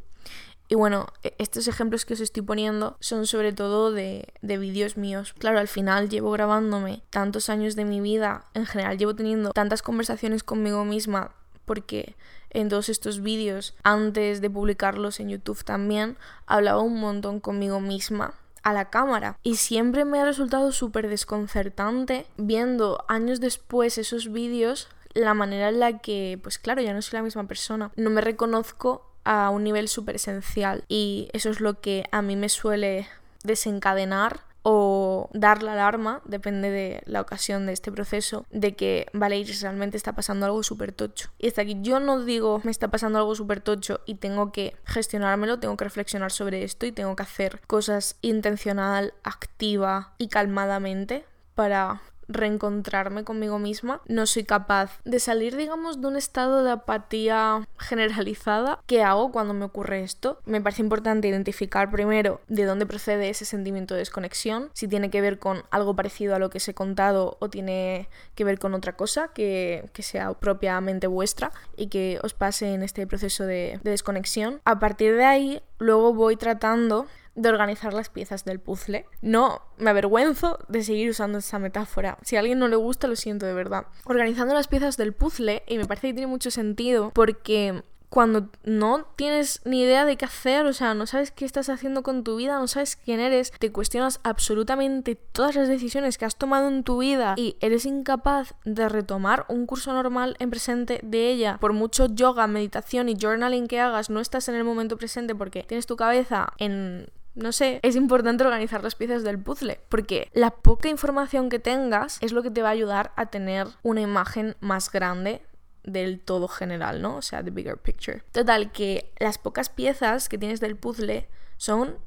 Y 0.68 0.76
bueno, 0.76 1.08
e, 1.24 1.34
estos 1.40 1.68
ejemplos 1.68 2.06
que 2.06 2.14
os 2.14 2.20
estoy 2.20 2.44
poniendo 2.44 2.96
son 3.00 3.26
sobre 3.26 3.52
todo 3.52 3.92
de, 3.92 4.32
de 4.42 4.58
vídeos 4.58 4.98
míos. 4.98 5.34
Claro, 5.38 5.60
al 5.60 5.68
final 5.68 6.10
llevo 6.10 6.32
grabándome 6.32 7.02
tantos 7.10 7.50
años 7.50 7.76
de 7.76 7.86
mi 7.86 8.02
vida, 8.02 8.46
en 8.54 8.68
general 8.68 8.98
llevo 8.98 9.16
teniendo 9.16 9.52
tantas 9.52 9.82
conversaciones 9.82 10.44
conmigo 10.44 10.86
misma, 10.86 11.34
porque 11.66 12.16
en 12.52 12.70
todos 12.70 12.90
estos 12.90 13.22
vídeos, 13.22 13.76
antes 13.84 14.42
de 14.42 14.50
publicarlos 14.50 15.20
en 15.20 15.30
YouTube 15.30 15.64
también, 15.64 16.18
hablaba 16.46 16.82
un 16.82 17.00
montón 17.00 17.40
conmigo 17.40 17.80
misma 17.80 18.36
a 18.70 18.74
la 18.74 18.90
cámara. 18.90 19.38
Y 19.44 19.56
siempre 19.56 20.06
me 20.06 20.20
ha 20.20 20.26
resultado 20.26 20.72
súper 20.72 21.10
desconcertante 21.10 22.26
viendo 22.38 23.04
años 23.08 23.40
después 23.40 23.98
esos 23.98 24.32
vídeos 24.32 24.90
la 25.14 25.34
manera 25.34 25.70
en 25.70 25.80
la 25.80 26.00
que, 26.00 26.40
pues 26.42 26.60
claro, 26.60 26.82
ya 26.82 26.94
no 26.94 27.02
soy 27.02 27.18
la 27.18 27.24
misma 27.24 27.48
persona. 27.48 27.92
No 27.96 28.10
me 28.10 28.22
reconozco 28.22 29.06
a 29.24 29.50
un 29.50 29.64
nivel 29.64 29.88
súper 29.88 30.16
esencial 30.16 30.84
y 30.88 31.30
eso 31.34 31.50
es 31.50 31.60
lo 31.60 31.82
que 31.82 32.06
a 32.12 32.22
mí 32.22 32.36
me 32.36 32.50
suele 32.50 33.08
desencadenar 33.44 34.42
o 34.72 35.32
dar 35.34 35.64
la 35.64 35.74
alarma, 35.74 36.22
depende 36.26 36.70
de 36.70 37.02
la 37.06 37.22
ocasión 37.22 37.66
de 37.66 37.74
este 37.74 37.92
proceso, 37.92 38.46
de 38.52 38.76
que, 38.76 39.08
vale, 39.14 39.44
realmente 39.62 39.98
está 39.98 40.14
pasando 40.14 40.46
algo 40.46 40.62
súper 40.62 40.92
tocho. 40.92 41.32
Y 41.40 41.48
hasta 41.48 41.64
aquí 41.64 41.80
yo 41.82 42.00
no 42.00 42.24
digo 42.24 42.62
me 42.64 42.70
está 42.70 42.90
pasando 42.90 43.18
algo 43.18 43.34
súper 43.34 43.62
tocho 43.62 44.02
y 44.06 44.16
tengo 44.16 44.52
que 44.52 44.76
gestionármelo, 44.86 45.58
tengo 45.58 45.76
que 45.76 45.86
reflexionar 45.86 46.32
sobre 46.32 46.64
esto 46.64 46.86
y 46.86 46.92
tengo 46.92 47.16
que 47.16 47.24
hacer 47.24 47.62
cosas 47.66 48.18
intencional, 48.22 49.16
activa 49.24 50.14
y 50.20 50.28
calmadamente 50.28 51.26
para 51.56 52.04
reencontrarme 52.30 53.24
conmigo 53.24 53.60
misma, 53.60 54.02
no 54.08 54.26
soy 54.26 54.44
capaz 54.44 55.02
de 55.04 55.20
salir, 55.20 55.58
digamos, 55.58 56.00
de 56.00 56.08
un 56.08 56.16
estado 56.16 56.64
de 56.64 56.72
apatía 56.72 57.68
generalizada. 57.78 58.80
¿Qué 58.86 59.04
hago 59.04 59.32
cuando 59.32 59.54
me 59.54 59.66
ocurre 59.66 60.04
esto? 60.04 60.40
Me 60.46 60.62
parece 60.62 60.84
importante 60.84 61.28
identificar 61.28 61.92
primero 61.92 62.40
de 62.48 62.66
dónde 62.66 62.86
procede 62.86 63.30
ese 63.30 63.46
sentimiento 63.46 63.96
de 63.96 64.00
desconexión, 64.00 64.70
si 64.74 64.88
tiene 64.88 65.10
que 65.10 65.22
ver 65.22 65.40
con 65.40 65.64
algo 65.72 65.96
parecido 65.96 66.36
a 66.36 66.40
lo 66.40 66.50
que 66.50 66.60
os 66.60 66.68
he 66.68 66.74
contado 66.74 67.38
o 67.40 67.50
tiene 67.50 68.08
que 68.36 68.44
ver 68.44 68.60
con 68.60 68.74
otra 68.74 68.96
cosa 68.96 69.30
que, 69.34 69.90
sea 70.00 70.34
propiamente 70.34 71.08
vuestra 71.08 71.52
y 71.76 71.88
que 71.88 72.20
os 72.24 72.34
pase 72.34 72.74
en 72.74 72.84
este 72.84 73.06
proceso 73.06 73.46
de 73.46 73.80
desconexión. 73.84 74.62
A 74.64 74.80
partir 74.80 75.16
de 75.18 75.26
ahí, 75.26 75.62
luego 75.78 76.14
voy 76.14 76.38
tratando 76.38 77.06
de 77.40 77.50
organizar 77.50 77.94
las 77.94 78.10
piezas 78.10 78.46
del 78.46 78.60
puzzle. 78.60 79.06
No, 79.22 79.62
me 79.78 79.90
avergüenzo 79.90 80.60
de 80.68 80.84
seguir 80.84 81.10
usando 81.10 81.38
esa 81.38 81.60
metáfora. 81.60 82.18
Si 82.22 82.36
a 82.36 82.40
alguien 82.40 82.60
no 82.60 82.68
le 82.68 82.76
gusta, 82.76 83.08
lo 83.08 83.16
siento 83.16 83.46
de 83.46 83.54
verdad. 83.54 83.88
Organizando 84.06 84.54
las 84.54 84.68
piezas 84.68 84.98
del 84.98 85.14
puzzle, 85.14 85.64
y 85.68 85.78
me 85.78 85.86
parece 85.86 86.08
que 86.08 86.14
tiene 86.14 86.28
mucho 86.28 86.52
sentido, 86.52 87.12
porque 87.14 87.84
cuando 88.10 88.50
no 88.64 89.06
tienes 89.16 89.62
ni 89.66 89.84
idea 89.84 90.04
de 90.04 90.18
qué 90.18 90.26
hacer, 90.26 90.66
o 90.66 90.74
sea, 90.74 90.94
no 90.94 91.06
sabes 91.06 91.32
qué 91.32 91.46
estás 91.46 91.70
haciendo 91.70 92.04
con 92.04 92.24
tu 92.24 92.36
vida, 92.36 92.60
no 92.60 92.68
sabes 92.68 92.96
quién 92.96 93.20
eres, 93.20 93.52
te 93.52 93.72
cuestionas 93.72 94.20
absolutamente 94.24 95.16
todas 95.16 95.56
las 95.56 95.68
decisiones 95.68 96.18
que 96.18 96.26
has 96.26 96.36
tomado 96.36 96.68
en 96.68 96.84
tu 96.84 96.98
vida 96.98 97.36
y 97.38 97.56
eres 97.62 97.86
incapaz 97.86 98.56
de 98.66 98.90
retomar 98.90 99.46
un 99.48 99.68
curso 99.68 99.94
normal 99.94 100.36
en 100.40 100.50
presente 100.50 101.00
de 101.04 101.30
ella, 101.30 101.58
por 101.62 101.74
mucho 101.74 102.08
yoga, 102.08 102.48
meditación 102.48 103.10
y 103.10 103.16
journaling 103.16 103.68
que 103.68 103.80
hagas, 103.80 104.10
no 104.10 104.20
estás 104.20 104.50
en 104.50 104.56
el 104.56 104.64
momento 104.64 104.98
presente 104.98 105.36
porque 105.36 105.64
tienes 105.64 105.86
tu 105.86 105.96
cabeza 105.96 106.54
en 106.58 107.12
no 107.40 107.52
sé, 107.52 107.80
es 107.84 107.96
importante 107.96 108.44
organizar 108.44 108.84
las 108.84 108.96
piezas 108.96 109.24
del 109.24 109.40
puzzle, 109.40 109.80
porque 109.90 110.30
la 110.34 110.52
poca 110.52 110.90
información 110.90 111.50
que 111.50 111.60
tengas 111.60 112.18
es 112.22 112.32
lo 112.32 112.44
que 112.44 112.52
te 112.52 112.62
va 112.62 112.70
a 112.70 112.74
ayudar 112.74 113.12
a 113.16 113.28
tener 113.28 113.68
una 113.84 114.02
imagen 114.02 114.56
más 114.60 114.92
grande 114.92 115.42
del 115.84 116.20
todo 116.20 116.48
general, 116.48 117.02
¿no? 117.02 117.18
O 117.18 117.22
sea, 117.22 117.44
the 117.44 117.52
bigger 117.52 117.78
picture. 117.78 118.24
Total, 118.32 118.72
que 118.72 119.12
las 119.20 119.38
pocas 119.38 119.70
piezas 119.70 120.30
que 120.30 120.38
tienes 120.38 120.60
del 120.60 120.76
puzzle 120.76 121.28
son 121.58 121.98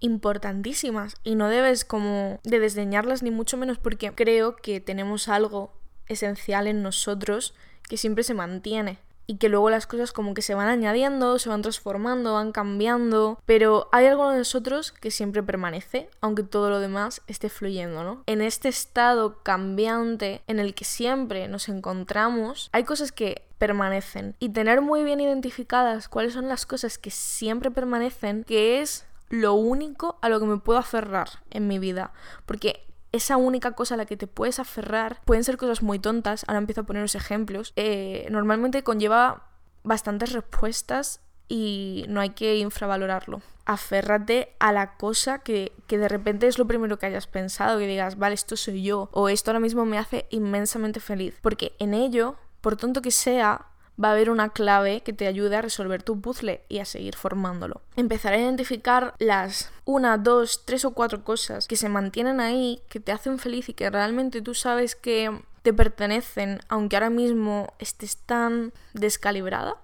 importantísimas 0.00 1.16
y 1.24 1.34
no 1.36 1.48
debes 1.48 1.84
como 1.84 2.40
de 2.44 2.60
desdeñarlas 2.60 3.22
ni 3.22 3.30
mucho 3.30 3.56
menos 3.56 3.78
porque 3.78 4.12
creo 4.12 4.56
que 4.56 4.80
tenemos 4.80 5.28
algo 5.28 5.72
esencial 6.06 6.66
en 6.66 6.82
nosotros 6.82 7.54
que 7.88 7.96
siempre 7.96 8.24
se 8.24 8.34
mantiene 8.34 8.98
y 9.26 9.38
que 9.38 9.48
luego 9.48 9.70
las 9.70 9.86
cosas 9.86 10.12
como 10.12 10.34
que 10.34 10.42
se 10.42 10.54
van 10.54 10.68
añadiendo, 10.68 11.38
se 11.38 11.48
van 11.48 11.62
transformando, 11.62 12.34
van 12.34 12.52
cambiando, 12.52 13.40
pero 13.44 13.88
hay 13.92 14.06
algo 14.06 14.30
de 14.30 14.38
nosotros 14.38 14.92
que 14.92 15.10
siempre 15.10 15.42
permanece, 15.42 16.08
aunque 16.20 16.42
todo 16.42 16.70
lo 16.70 16.80
demás 16.80 17.22
esté 17.26 17.48
fluyendo, 17.48 18.04
¿no? 18.04 18.22
En 18.26 18.40
este 18.40 18.68
estado 18.68 19.42
cambiante 19.42 20.42
en 20.46 20.58
el 20.58 20.74
que 20.74 20.84
siempre 20.84 21.48
nos 21.48 21.68
encontramos, 21.68 22.70
hay 22.72 22.84
cosas 22.84 23.12
que 23.12 23.46
permanecen 23.58 24.36
y 24.38 24.50
tener 24.50 24.82
muy 24.82 25.02
bien 25.02 25.20
identificadas 25.20 26.08
cuáles 26.08 26.34
son 26.34 26.48
las 26.48 26.66
cosas 26.66 26.98
que 26.98 27.10
siempre 27.10 27.70
permanecen, 27.70 28.44
que 28.44 28.80
es 28.80 29.06
lo 29.28 29.54
único 29.54 30.18
a 30.22 30.28
lo 30.28 30.38
que 30.38 30.46
me 30.46 30.58
puedo 30.58 30.78
aferrar 30.78 31.28
en 31.50 31.66
mi 31.66 31.78
vida, 31.78 32.12
porque 32.44 32.85
esa 33.16 33.36
única 33.36 33.72
cosa 33.72 33.94
a 33.94 33.96
la 33.96 34.06
que 34.06 34.16
te 34.16 34.26
puedes 34.26 34.58
aferrar 34.58 35.20
pueden 35.24 35.44
ser 35.44 35.56
cosas 35.56 35.82
muy 35.82 35.98
tontas, 35.98 36.44
ahora 36.46 36.58
empiezo 36.58 36.82
a 36.82 36.84
poneros 36.84 37.14
ejemplos, 37.14 37.72
eh, 37.76 38.26
normalmente 38.30 38.82
conlleva 38.82 39.48
bastantes 39.82 40.32
respuestas 40.32 41.20
y 41.48 42.04
no 42.08 42.20
hay 42.20 42.30
que 42.30 42.56
infravalorarlo. 42.58 43.40
Aférrate 43.64 44.54
a 44.58 44.72
la 44.72 44.96
cosa 44.96 45.40
que, 45.40 45.72
que, 45.86 45.98
de 45.98 46.08
repente 46.08 46.46
es 46.46 46.58
lo 46.58 46.66
primero 46.66 46.98
que 46.98 47.06
hayas 47.06 47.26
pensado, 47.26 47.78
que 47.78 47.86
digas, 47.86 48.18
vale, 48.18 48.34
esto 48.34 48.56
soy 48.56 48.82
yo, 48.82 49.08
o 49.12 49.28
esto 49.28 49.50
ahora 49.50 49.60
mismo 49.60 49.84
me 49.84 49.98
hace 49.98 50.26
inmensamente 50.30 51.00
feliz, 51.00 51.38
porque 51.42 51.74
en 51.78 51.94
ello, 51.94 52.36
por 52.60 52.76
tonto 52.76 53.02
que 53.02 53.10
sea, 53.10 53.66
va 54.02 54.08
a 54.08 54.12
haber 54.12 54.30
una 54.30 54.50
clave 54.50 55.00
que 55.00 55.12
te 55.12 55.26
ayude 55.26 55.56
a 55.56 55.62
resolver 55.62 56.02
tu 56.02 56.20
puzzle 56.20 56.62
y 56.68 56.78
a 56.78 56.84
seguir 56.84 57.16
formándolo. 57.16 57.80
Empezar 57.96 58.34
a 58.34 58.38
identificar 58.38 59.14
las 59.18 59.70
una, 59.84 60.18
dos, 60.18 60.64
tres 60.64 60.84
o 60.84 60.92
cuatro 60.92 61.24
cosas 61.24 61.66
que 61.66 61.76
se 61.76 61.88
mantienen 61.88 62.40
ahí, 62.40 62.82
que 62.88 63.00
te 63.00 63.12
hacen 63.12 63.38
feliz 63.38 63.68
y 63.68 63.74
que 63.74 63.90
realmente 63.90 64.42
tú 64.42 64.54
sabes 64.54 64.94
que 64.96 65.42
te 65.62 65.72
pertenecen, 65.72 66.60
aunque 66.68 66.96
ahora 66.96 67.10
mismo 67.10 67.72
estés 67.78 68.18
tan 68.18 68.72
descalibrada. 68.92 69.76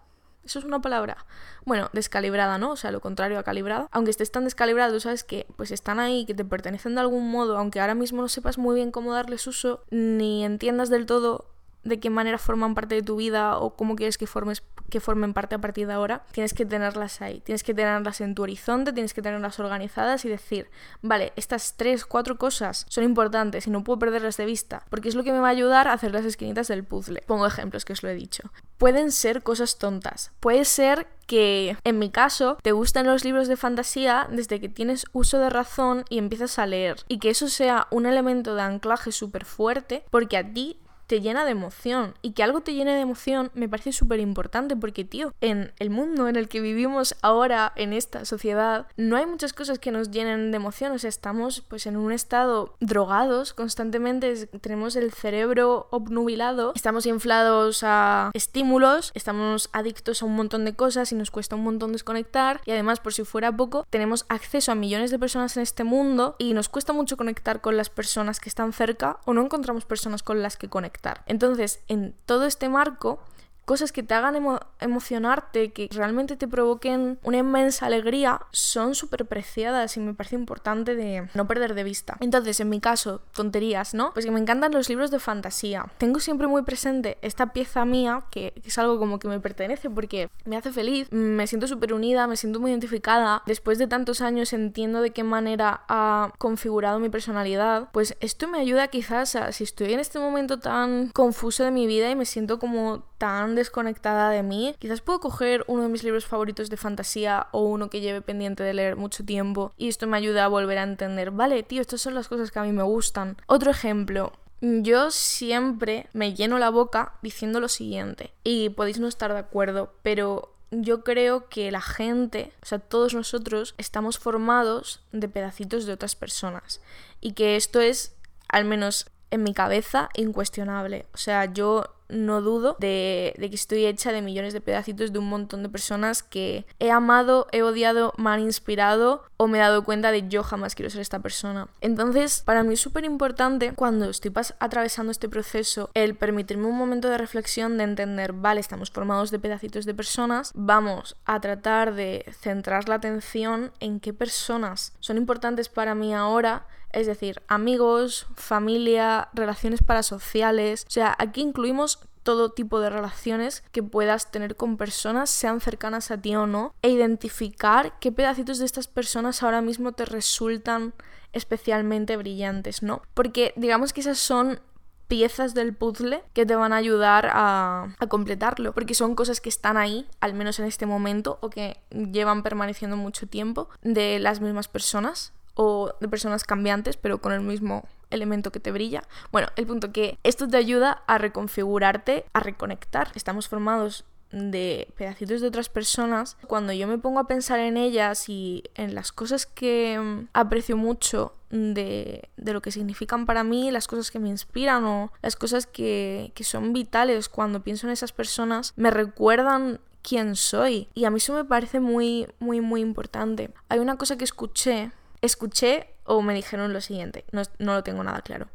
¿Eso 0.44 0.58
es 0.58 0.64
una 0.64 0.80
palabra? 0.80 1.24
Bueno, 1.64 1.88
descalibrada, 1.92 2.58
¿no? 2.58 2.72
O 2.72 2.76
sea, 2.76 2.90
lo 2.90 3.00
contrario 3.00 3.38
a 3.38 3.44
calibrada. 3.44 3.88
Aunque 3.92 4.10
estés 4.10 4.32
tan 4.32 4.44
descalibrado, 4.44 4.92
tú 4.92 5.00
sabes 5.00 5.22
que 5.22 5.46
pues 5.56 5.70
están 5.70 6.00
ahí, 6.00 6.26
que 6.26 6.34
te 6.34 6.44
pertenecen 6.44 6.96
de 6.96 7.00
algún 7.00 7.30
modo, 7.30 7.56
aunque 7.56 7.80
ahora 7.80 7.94
mismo 7.94 8.22
no 8.22 8.28
sepas 8.28 8.58
muy 8.58 8.74
bien 8.74 8.90
cómo 8.90 9.12
darles 9.12 9.46
uso, 9.46 9.84
ni 9.90 10.44
entiendas 10.44 10.90
del 10.90 11.06
todo 11.06 11.46
de 11.84 12.00
qué 12.00 12.10
manera 12.10 12.38
forman 12.38 12.74
parte 12.74 12.94
de 12.94 13.02
tu 13.02 13.16
vida 13.16 13.58
o 13.58 13.76
cómo 13.76 13.96
quieres 13.96 14.18
que 14.18 14.26
formes 14.26 14.62
que 14.92 15.00
formen 15.00 15.32
parte 15.32 15.54
a 15.54 15.58
partir 15.58 15.86
de 15.86 15.94
ahora, 15.94 16.22
tienes 16.32 16.52
que 16.52 16.66
tenerlas 16.66 17.22
ahí, 17.22 17.40
tienes 17.40 17.62
que 17.62 17.72
tenerlas 17.72 18.20
en 18.20 18.34
tu 18.34 18.42
horizonte, 18.42 18.92
tienes 18.92 19.14
que 19.14 19.22
tenerlas 19.22 19.58
organizadas 19.58 20.26
y 20.26 20.28
decir, 20.28 20.68
vale, 21.00 21.32
estas 21.34 21.78
tres, 21.78 22.04
cuatro 22.04 22.36
cosas 22.36 22.84
son 22.90 23.02
importantes 23.02 23.66
y 23.66 23.70
no 23.70 23.84
puedo 23.84 23.98
perderlas 23.98 24.36
de 24.36 24.44
vista, 24.44 24.84
porque 24.90 25.08
es 25.08 25.14
lo 25.14 25.24
que 25.24 25.32
me 25.32 25.38
va 25.38 25.48
a 25.48 25.52
ayudar 25.52 25.88
a 25.88 25.94
hacer 25.94 26.12
las 26.12 26.26
esquinitas 26.26 26.68
del 26.68 26.84
puzzle. 26.84 27.22
Pongo 27.26 27.46
ejemplos 27.46 27.86
que 27.86 27.94
os 27.94 28.02
lo 28.02 28.10
he 28.10 28.14
dicho. 28.14 28.52
Pueden 28.76 29.12
ser 29.12 29.42
cosas 29.42 29.78
tontas, 29.78 30.30
puede 30.40 30.66
ser 30.66 31.06
que 31.26 31.78
en 31.84 31.98
mi 31.98 32.10
caso 32.10 32.58
te 32.62 32.72
gustan 32.72 33.06
los 33.06 33.24
libros 33.24 33.48
de 33.48 33.56
fantasía 33.56 34.28
desde 34.30 34.60
que 34.60 34.68
tienes 34.68 35.06
uso 35.12 35.38
de 35.38 35.48
razón 35.48 36.04
y 36.10 36.18
empiezas 36.18 36.58
a 36.58 36.66
leer 36.66 36.96
y 37.08 37.18
que 37.18 37.30
eso 37.30 37.48
sea 37.48 37.86
un 37.90 38.04
elemento 38.04 38.54
de 38.54 38.62
anclaje 38.62 39.12
súper 39.12 39.46
fuerte 39.46 40.04
porque 40.10 40.36
a 40.36 40.52
ti 40.52 40.81
te 41.12 41.20
llena 41.20 41.44
de 41.44 41.50
emoción. 41.50 42.14
Y 42.22 42.32
que 42.32 42.42
algo 42.42 42.62
te 42.62 42.72
llene 42.72 42.94
de 42.94 43.02
emoción 43.02 43.50
me 43.52 43.68
parece 43.68 43.92
súper 43.92 44.18
importante 44.18 44.76
porque, 44.76 45.04
tío, 45.04 45.34
en 45.42 45.74
el 45.78 45.90
mundo 45.90 46.26
en 46.26 46.36
el 46.36 46.48
que 46.48 46.62
vivimos 46.62 47.16
ahora, 47.20 47.74
en 47.76 47.92
esta 47.92 48.24
sociedad, 48.24 48.86
no 48.96 49.18
hay 49.18 49.26
muchas 49.26 49.52
cosas 49.52 49.78
que 49.78 49.90
nos 49.90 50.10
llenen 50.10 50.52
de 50.52 50.56
emoción. 50.56 50.90
O 50.92 50.98
sea, 50.98 51.10
estamos 51.10 51.60
pues 51.68 51.86
en 51.86 51.98
un 51.98 52.12
estado 52.12 52.76
drogados 52.80 53.52
constantemente, 53.52 54.46
tenemos 54.62 54.96
el 54.96 55.12
cerebro 55.12 55.86
obnubilado, 55.90 56.72
estamos 56.74 57.04
inflados 57.04 57.82
a 57.82 58.30
estímulos, 58.32 59.10
estamos 59.12 59.68
adictos 59.74 60.22
a 60.22 60.24
un 60.24 60.34
montón 60.34 60.64
de 60.64 60.74
cosas 60.74 61.12
y 61.12 61.14
nos 61.14 61.30
cuesta 61.30 61.56
un 61.56 61.64
montón 61.64 61.92
desconectar. 61.92 62.62
Y 62.64 62.70
además, 62.70 63.00
por 63.00 63.12
si 63.12 63.24
fuera 63.24 63.54
poco, 63.54 63.86
tenemos 63.90 64.24
acceso 64.30 64.72
a 64.72 64.76
millones 64.76 65.10
de 65.10 65.18
personas 65.18 65.58
en 65.58 65.62
este 65.62 65.84
mundo 65.84 66.36
y 66.38 66.54
nos 66.54 66.70
cuesta 66.70 66.94
mucho 66.94 67.18
conectar 67.18 67.60
con 67.60 67.76
las 67.76 67.90
personas 67.90 68.40
que 68.40 68.48
están 68.48 68.72
cerca 68.72 69.18
o 69.26 69.34
no 69.34 69.42
encontramos 69.42 69.84
personas 69.84 70.22
con 70.22 70.40
las 70.40 70.56
que 70.56 70.70
conectar. 70.70 71.01
Entonces, 71.26 71.80
en 71.88 72.14
todo 72.26 72.46
este 72.46 72.68
marco, 72.68 73.20
cosas 73.64 73.92
que 73.92 74.02
te 74.02 74.14
hagan 74.14 74.36
emocionarte, 74.80 75.72
que 75.72 75.88
realmente 75.92 76.36
te 76.36 76.48
provoquen 76.48 77.18
una 77.22 77.38
inmensa 77.38 77.86
alegría, 77.86 78.40
son 78.50 78.94
súper 78.94 79.26
preciadas 79.26 79.96
y 79.96 80.00
me 80.00 80.14
parece 80.14 80.36
importante 80.36 80.94
de 80.94 81.28
no 81.34 81.46
perder 81.46 81.74
de 81.74 81.84
vista. 81.84 82.16
Entonces, 82.20 82.60
en 82.60 82.68
mi 82.68 82.80
caso, 82.80 83.22
tonterías, 83.34 83.94
¿no? 83.94 84.12
Pues 84.12 84.24
que 84.24 84.30
me 84.30 84.40
encantan 84.40 84.72
los 84.72 84.88
libros 84.88 85.10
de 85.10 85.18
fantasía. 85.18 85.86
Tengo 85.98 86.20
siempre 86.20 86.46
muy 86.46 86.62
presente 86.62 87.18
esta 87.22 87.52
pieza 87.52 87.84
mía, 87.84 88.24
que, 88.30 88.52
es 88.64 88.78
algo 88.78 88.98
como 88.98 89.18
que 89.18 89.28
me 89.28 89.40
pertenece 89.40 89.90
porque 89.90 90.28
me 90.44 90.56
hace 90.56 90.72
feliz, 90.72 91.10
me 91.12 91.46
siento 91.46 91.66
súper 91.66 91.92
unida, 91.92 92.26
me 92.26 92.36
siento 92.36 92.60
muy 92.60 92.70
identificada. 92.70 93.42
Después 93.46 93.78
de 93.78 93.86
tantos 93.86 94.20
años 94.20 94.52
entiendo 94.52 95.00
de 95.00 95.10
qué 95.10 95.24
manera 95.24 95.84
ha 95.88 96.32
configurado 96.38 96.98
mi 96.98 97.08
personalidad. 97.08 97.88
Pues 97.92 98.16
esto 98.20 98.48
me 98.48 98.58
ayuda 98.58 98.88
quizás 98.88 99.36
a, 99.36 99.52
si 99.52 99.64
estoy 99.64 99.92
en 99.92 100.00
este 100.00 100.18
momento 100.18 100.58
tan 100.58 101.08
confuso 101.08 101.64
de 101.64 101.70
mi 101.70 101.86
vida 101.86 102.10
y 102.10 102.16
me 102.16 102.24
siento 102.24 102.58
como 102.58 103.04
tan 103.18 103.51
desconectada 103.54 104.30
de 104.30 104.42
mí, 104.42 104.74
quizás 104.78 105.00
puedo 105.00 105.20
coger 105.20 105.64
uno 105.66 105.82
de 105.82 105.88
mis 105.88 106.04
libros 106.04 106.26
favoritos 106.26 106.70
de 106.70 106.76
fantasía 106.76 107.48
o 107.52 107.62
uno 107.62 107.90
que 107.90 108.00
lleve 108.00 108.22
pendiente 108.22 108.62
de 108.62 108.74
leer 108.74 108.96
mucho 108.96 109.24
tiempo 109.24 109.72
y 109.76 109.88
esto 109.88 110.06
me 110.06 110.16
ayuda 110.16 110.44
a 110.44 110.48
volver 110.48 110.78
a 110.78 110.82
entender, 110.82 111.30
vale, 111.30 111.62
tío, 111.62 111.80
estas 111.80 112.00
son 112.00 112.14
las 112.14 112.28
cosas 112.28 112.50
que 112.50 112.58
a 112.58 112.64
mí 112.64 112.72
me 112.72 112.82
gustan. 112.82 113.36
Otro 113.46 113.70
ejemplo, 113.70 114.32
yo 114.60 115.10
siempre 115.10 116.08
me 116.12 116.34
lleno 116.34 116.58
la 116.58 116.70
boca 116.70 117.14
diciendo 117.22 117.58
lo 117.60 117.68
siguiente, 117.68 118.32
y 118.44 118.68
podéis 118.70 119.00
no 119.00 119.08
estar 119.08 119.32
de 119.32 119.40
acuerdo, 119.40 119.92
pero 120.02 120.54
yo 120.70 121.02
creo 121.04 121.48
que 121.48 121.70
la 121.70 121.80
gente, 121.80 122.52
o 122.62 122.66
sea, 122.66 122.78
todos 122.78 123.12
nosotros 123.12 123.74
estamos 123.76 124.18
formados 124.18 125.02
de 125.12 125.28
pedacitos 125.28 125.84
de 125.84 125.92
otras 125.92 126.14
personas, 126.14 126.80
y 127.20 127.32
que 127.32 127.56
esto 127.56 127.80
es, 127.80 128.14
al 128.48 128.64
menos 128.64 129.06
en 129.32 129.42
mi 129.42 129.54
cabeza, 129.54 130.10
incuestionable. 130.14 131.06
O 131.14 131.16
sea, 131.16 131.46
yo 131.46 131.84
no 132.12 132.40
dudo 132.40 132.76
de, 132.78 133.34
que 133.38 133.54
estoy 133.54 133.86
hecha 133.86 134.12
de 134.12 134.22
millones 134.22 134.52
de 134.52 134.60
pedacitos 134.60 135.12
de 135.12 135.18
un 135.18 135.28
montón 135.28 135.62
de 135.62 135.68
personas 135.68 136.22
que 136.22 136.66
he 136.78 136.90
amado, 136.90 137.46
he 137.52 137.62
odiado, 137.62 138.12
me 138.16 138.30
han 138.30 138.40
inspirado 138.40 139.24
o 139.36 139.48
me 139.48 139.58
he 139.58 139.60
dado 139.60 139.82
cuenta 139.84 140.12
de 140.12 140.28
yo 140.28 140.42
jamás 140.42 140.74
quiero 140.74 140.90
ser 140.90 141.00
esta 141.00 141.18
persona. 141.18 141.68
Entonces, 141.80 142.42
para 142.44 142.62
mí 142.62 142.74
es 142.74 142.80
súper 142.80 143.04
importante 143.04 143.72
cuando 143.74 144.08
estoy 144.08 144.32
atravesando 144.60 145.10
este 145.10 145.28
proceso 145.28 145.90
el 145.94 146.14
permitirme 146.14 146.66
un 146.66 146.78
momento 146.78 147.08
de 147.08 147.18
reflexión, 147.18 147.78
de 147.78 147.84
entender, 147.84 148.32
vale, 148.32 148.60
estamos 148.60 148.90
formados 148.90 149.30
de 149.30 149.38
pedacitos 149.38 149.84
de 149.84 149.94
personas, 149.94 150.52
vamos 150.54 151.16
a 151.24 151.40
tratar 151.40 151.94
de 151.94 152.24
centrar 152.40 152.88
la 152.88 152.96
atención 152.96 153.72
en 153.80 154.00
qué 154.00 154.12
personas 154.12 154.92
son 155.00 155.16
importantes 155.16 155.68
para 155.68 155.94
mí 155.94 156.14
ahora 156.14 156.66
es 156.92 157.06
decir, 157.06 157.42
amigos, 157.48 158.26
familia, 158.34 159.28
relaciones 159.32 159.82
parasociales. 159.82 160.84
O 160.88 160.90
sea, 160.90 161.14
aquí 161.18 161.40
incluimos 161.40 162.00
todo 162.22 162.50
tipo 162.50 162.80
de 162.80 162.90
relaciones 162.90 163.64
que 163.72 163.82
puedas 163.82 164.30
tener 164.30 164.56
con 164.56 164.76
personas, 164.76 165.30
sean 165.30 165.60
cercanas 165.60 166.10
a 166.10 166.18
ti 166.18 166.34
o 166.36 166.46
no, 166.46 166.74
e 166.82 166.90
identificar 166.90 167.98
qué 167.98 168.12
pedacitos 168.12 168.58
de 168.58 168.64
estas 168.64 168.88
personas 168.88 169.42
ahora 169.42 169.60
mismo 169.60 169.92
te 169.92 170.04
resultan 170.04 170.94
especialmente 171.32 172.16
brillantes, 172.16 172.82
¿no? 172.82 173.02
Porque 173.14 173.52
digamos 173.56 173.92
que 173.92 174.02
esas 174.02 174.18
son 174.18 174.60
piezas 175.08 175.52
del 175.52 175.74
puzzle 175.74 176.22
que 176.32 176.46
te 176.46 176.54
van 176.54 176.72
a 176.72 176.76
ayudar 176.76 177.28
a, 177.32 177.94
a, 177.98 178.06
completarlo, 178.06 178.72
porque 178.72 178.94
son 178.94 179.14
cosas 179.14 179.40
que 179.40 179.48
están 179.48 179.76
ahí, 179.76 180.06
al 180.20 180.32
menos 180.32 180.58
en 180.58 180.64
este 180.64 180.86
momento, 180.86 181.38
o 181.42 181.50
que 181.50 181.78
llevan 181.90 182.42
permaneciendo 182.42 182.96
mucho 182.96 183.26
tiempo, 183.26 183.68
de 183.82 184.18
las 184.20 184.40
mismas 184.40 184.68
personas 184.68 185.32
o 185.54 185.94
de 186.00 186.08
personas 186.08 186.44
cambiantes, 186.44 186.96
pero 186.96 187.20
con 187.20 187.32
el 187.32 187.40
mismo 187.40 187.86
elemento 188.10 188.52
que 188.52 188.60
te 188.60 188.72
brilla. 188.72 189.02
Bueno, 189.30 189.48
el 189.56 189.66
punto 189.66 189.92
que 189.92 190.18
esto 190.22 190.48
te 190.48 190.56
ayuda 190.56 191.02
a 191.06 191.18
reconfigurarte, 191.18 192.26
a 192.32 192.40
reconectar. 192.40 193.10
Estamos 193.14 193.48
formados 193.48 194.04
de 194.32 194.88
pedacitos 194.96 195.40
de 195.40 195.48
otras 195.48 195.68
personas, 195.68 196.38
cuando 196.46 196.72
yo 196.72 196.86
me 196.88 196.98
pongo 196.98 197.20
a 197.20 197.28
pensar 197.28 197.60
en 197.60 197.76
ellas 197.76 198.28
y 198.28 198.64
en 198.74 198.94
las 198.94 199.12
cosas 199.12 199.46
que 199.46 199.98
mm, 199.98 200.28
aprecio 200.32 200.76
mucho 200.76 201.34
de, 201.50 202.30
de, 202.38 202.52
lo 202.54 202.62
que 202.62 202.70
significan 202.70 203.26
para 203.26 203.44
mí, 203.44 203.70
las 203.70 203.86
cosas 203.86 204.10
que 204.10 204.18
me 204.18 204.30
inspiran 204.30 204.84
o 204.84 205.12
las 205.20 205.36
cosas 205.36 205.66
que, 205.66 206.32
que 206.34 206.44
son 206.44 206.72
vitales 206.72 207.28
cuando 207.28 207.62
pienso 207.62 207.86
en 207.86 207.92
esas 207.92 208.12
personas, 208.12 208.72
me 208.76 208.90
recuerdan 208.90 209.80
quién 210.00 210.34
soy. 210.34 210.88
Y 210.94 211.04
a 211.04 211.10
mí 211.10 211.18
eso 211.18 211.34
me 211.34 211.44
parece 211.44 211.78
muy, 211.78 212.26
muy, 212.38 212.60
muy 212.60 212.80
importante. 212.80 213.50
Hay 213.68 213.78
una 213.80 213.96
cosa 213.96 214.16
que 214.16 214.24
escuché 214.24 214.92
escuché 215.22 215.88
o 216.04 216.20
me 216.20 216.34
dijeron 216.34 216.72
lo 216.72 216.80
siguiente, 216.80 217.24
no, 217.30 217.42
lo 217.58 217.82
tengo 217.82 218.04
nada 218.04 218.20
claro. 218.20 218.48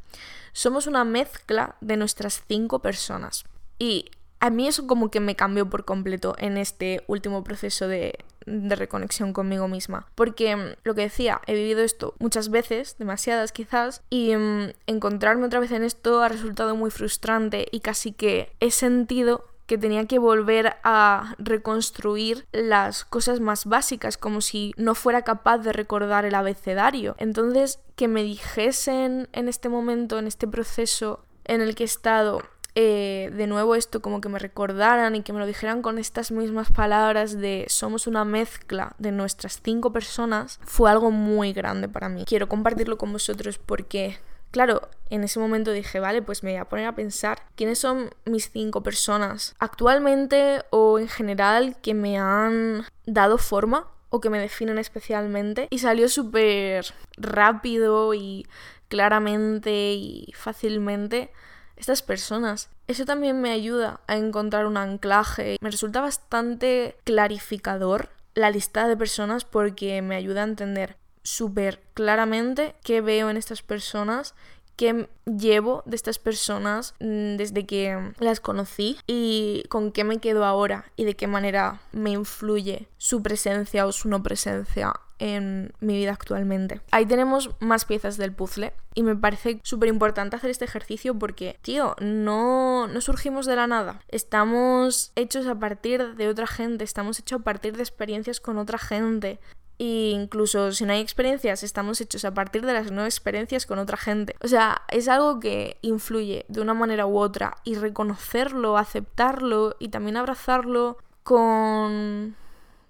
Somos 0.52 0.86
una 0.88 1.04
mezcla 1.04 1.76
de 1.82 1.98
nuestras 1.98 2.44
cinco 2.48 2.80
personas. 2.80 3.46
Y 3.80 4.12
a 4.40 4.50
mí 4.50 4.68
eso 4.68 4.86
como 4.86 5.10
que 5.10 5.20
me 5.20 5.36
cambió 5.36 5.70
por 5.70 5.86
completo 5.86 6.36
en 6.38 6.58
este 6.58 7.04
último 7.08 7.44
proceso 7.44 7.88
de, 7.88 8.20
de, 8.46 8.76
reconexión 8.76 9.34
conmigo 9.34 9.68
misma. 9.68 10.08
Porque 10.16 10.56
mm, 10.56 10.76
lo 10.84 10.96
que 10.96 11.02
decía, 11.02 11.42
he 11.48 11.54
vivido 11.54 11.82
esto 11.82 12.16
muchas 12.20 12.50
veces, 12.50 12.98
demasiadas 12.98 13.52
quizás, 13.52 14.02
y 14.10 14.36
mm, 14.36 14.74
encontrarme 14.88 15.46
otra 15.46 15.60
vez 15.60 15.72
en 15.72 15.84
esto 15.84 16.22
ha 16.22 16.30
resultado 16.30 16.76
muy 16.76 16.92
frustrante 16.92 17.68
y 17.72 17.80
casi 17.80 18.12
que 18.12 18.52
he 18.60 18.72
sentido 18.72 19.46
que 19.68 19.78
tenía 19.78 20.06
que 20.06 20.18
volver 20.18 20.78
a 20.84 21.36
reconstruir 21.38 22.48
las 22.52 23.06
cosas 23.06 23.40
más 23.40 23.66
básicas, 23.66 24.18
como 24.18 24.42
si 24.42 24.74
no 24.78 24.96
fuera 24.96 25.22
capaz 25.22 25.60
de 25.60 25.74
recordar 25.74 26.26
el 26.26 26.36
abecedario. 26.36 27.16
Entonces, 27.20 27.80
que 27.96 28.08
me 28.08 28.24
dijesen 28.24 29.28
en 29.34 29.48
este 29.50 29.70
momento, 29.70 30.18
en 30.18 30.28
este 30.28 30.48
proceso 30.48 31.26
en 31.44 31.62
el 31.62 31.76
que 31.76 31.84
he 31.84 31.86
estado, 31.86 32.42
eh, 32.76 33.32
de 33.36 33.48
nuevo 33.48 33.74
esto 33.74 34.04
como 34.04 34.22
que 34.22 34.30
me 34.30 34.38
recordaran 34.38 35.16
y 35.16 35.24
que 35.24 35.34
me 35.34 35.40
lo 35.40 35.48
dijeran 35.48 35.82
con 35.82 35.98
estas 35.98 36.32
mismas 36.32 36.72
palabras 36.72 37.36
de 37.36 37.66
somos 37.70 38.06
una 38.06 38.24
mezcla 38.24 38.96
de 39.00 39.12
nuestras 39.12 39.60
cinco 39.64 39.92
personas, 39.92 40.60
fue 40.64 40.92
algo 40.92 41.10
muy 41.10 41.54
grande 41.54 41.90
para 41.90 42.08
mí. 42.08 42.24
Quiero 42.26 42.48
compartirlo 42.48 42.98
con 42.98 43.12
vosotros 43.12 43.58
porque 43.58 44.20
Claro, 44.52 44.90
en 45.10 45.24
ese 45.24 45.40
momento 45.40 45.72
dije, 45.72 46.00
vale, 46.00 46.22
pues 46.22 46.44
me 46.44 46.52
voy 46.52 46.60
a 46.60 46.66
poner 46.66 46.88
a 46.88 46.96
pensar 46.96 47.44
quiénes 47.56 47.80
son 47.80 48.10
mis 48.26 48.50
cinco 48.52 48.82
personas 48.84 49.56
actualmente 49.60 50.62
o 50.70 51.00
en 51.00 51.08
general 51.08 51.78
que 51.82 51.94
me 51.94 52.18
han 52.18 52.86
dado 53.06 53.38
forma 53.38 53.88
o 54.10 54.22
que 54.22 54.30
me 54.30 54.40
definen 54.40 54.78
especialmente. 54.78 55.68
Y 55.70 55.80
salió 55.80 56.10
súper 56.10 56.86
rápido 57.18 58.14
y 58.14 58.48
claramente 58.88 59.94
y 59.94 60.34
fácilmente 60.36 61.32
estas 61.76 62.02
personas. 62.02 62.70
Eso 62.88 63.06
también 63.06 63.42
me 63.42 63.52
ayuda 63.52 64.02
a 64.08 64.16
encontrar 64.16 64.66
un 64.66 64.78
anclaje. 64.78 65.58
Me 65.62 65.70
resulta 65.70 66.02
bastante 66.02 66.98
clarificador 67.04 68.10
la 68.34 68.50
lista 68.50 68.88
de 68.88 68.98
personas 68.98 69.46
porque 69.46 70.02
me 70.02 70.16
ayuda 70.16 70.42
a 70.42 70.46
entender 70.46 70.98
súper 71.28 71.82
claramente 71.94 72.76
qué 72.84 73.02
veo 73.02 73.30
en 73.30 73.36
estas 73.36 73.62
personas 73.62 74.34
qué 74.78 75.10
llevo 75.26 75.84
de 75.86 75.96
estas 75.98 76.20
personas 76.20 76.94
mm, 77.00 77.36
desde 77.36 77.66
que 77.66 78.14
las 78.20 78.40
conocí 78.40 78.98
y 79.08 79.66
con 79.70 79.92
qué 79.92 80.06
me 80.06 80.20
quedo 80.20 80.46
ahora 80.46 80.86
y 80.96 81.04
de 81.04 81.16
qué 81.16 81.28
manera 81.28 81.82
me 81.92 82.12
influye 82.12 82.88
su 82.98 83.22
presencia 83.22 83.86
o 83.86 83.92
su 83.92 84.08
no 84.08 84.24
presencia 84.24 84.94
en 85.20 85.74
mi 85.80 85.98
vida 85.98 86.12
actualmente. 86.12 86.82
Ahí 86.92 87.06
tenemos 87.06 87.50
más 87.60 87.86
piezas 87.86 88.18
del 88.18 88.34
puzzle 88.34 88.74
y 88.94 89.04
me 89.04 89.16
parece 89.16 89.60
súper 89.64 89.90
importante 89.90 90.36
hacer 90.36 90.50
este 90.50 90.66
ejercicio 90.66 91.18
porque, 91.18 91.58
tío, 91.62 91.96
no, 92.00 92.88
no 92.88 93.02
surgimos 93.02 93.46
de 93.46 93.56
la 93.56 93.68
nada. 93.68 94.02
Estamos 94.10 95.12
hechos 95.16 95.48
a 95.48 95.56
partir 95.56 96.16
de 96.16 96.28
otra 96.30 96.48
gente, 96.48 96.84
estamos 96.84 97.20
hechos 97.20 97.42
a 97.42 97.44
partir 97.44 97.76
de 97.76 97.84
experiencias 97.84 98.40
con 98.40 98.58
otra 98.58 98.78
gente. 98.78 99.40
Incluso 99.80 100.72
si 100.72 100.86
no 100.86 100.94
hay 100.94 101.02
experiencias, 101.02 101.62
estamos 101.62 102.02
hechos 102.02 102.26
a 102.26 102.34
partir 102.34 102.66
de 102.66 102.74
las 102.74 102.92
nuevas 102.92 103.14
experiencias 103.14 103.66
con 103.66 103.78
otra 103.78 103.98
gente. 103.98 104.36
O 104.42 104.48
sea, 104.48 104.82
es 104.90 105.08
algo 105.08 105.40
que 105.40 105.78
influye 105.82 106.46
de 106.48 106.62
una 106.62 106.74
manera 106.74 107.06
u 107.06 107.18
otra 107.18 107.58
y 107.64 107.76
reconocerlo, 107.76 108.78
aceptarlo 108.78 109.76
y 109.80 109.90
también 109.90 110.18
abrazarlo 110.18 110.98
con... 111.24 112.36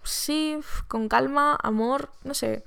Sí, 0.03 0.57
con 0.87 1.09
calma, 1.09 1.57
amor, 1.61 2.11
no 2.23 2.33
sé. 2.33 2.63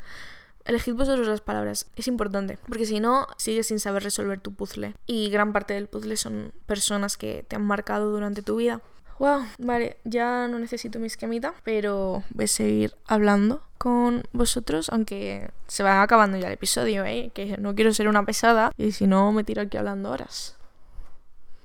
Elegid 0.66 0.94
vosotros 0.94 1.26
las 1.26 1.40
palabras, 1.40 1.90
es 1.96 2.06
importante, 2.06 2.58
porque 2.68 2.84
si 2.84 3.00
no, 3.00 3.26
sigues 3.38 3.68
sin 3.68 3.80
saber 3.80 4.02
resolver 4.02 4.40
tu 4.40 4.52
puzzle. 4.52 4.94
Y 5.06 5.30
gran 5.30 5.54
parte 5.54 5.72
del 5.72 5.88
puzzle 5.88 6.16
son 6.18 6.52
personas 6.66 7.16
que 7.16 7.46
te 7.48 7.56
han 7.56 7.64
marcado 7.64 8.10
durante 8.10 8.42
tu 8.42 8.56
vida. 8.56 8.82
Wow, 9.20 9.44
vale, 9.58 9.98
ya 10.04 10.48
no 10.48 10.58
necesito 10.58 10.98
mi 10.98 11.06
esquemita, 11.06 11.52
pero 11.62 12.24
voy 12.30 12.46
a 12.46 12.48
seguir 12.48 12.94
hablando 13.06 13.62
con 13.76 14.22
vosotros, 14.32 14.88
aunque 14.88 15.50
se 15.66 15.82
va 15.82 16.00
acabando 16.00 16.38
ya 16.38 16.46
el 16.46 16.54
episodio, 16.54 17.04
¿eh? 17.04 17.30
Que 17.34 17.58
no 17.58 17.74
quiero 17.74 17.92
ser 17.92 18.08
una 18.08 18.24
pesada 18.24 18.72
y 18.78 18.92
si 18.92 19.06
no 19.06 19.30
me 19.32 19.44
tiro 19.44 19.60
aquí 19.60 19.76
hablando 19.76 20.10
horas. 20.10 20.56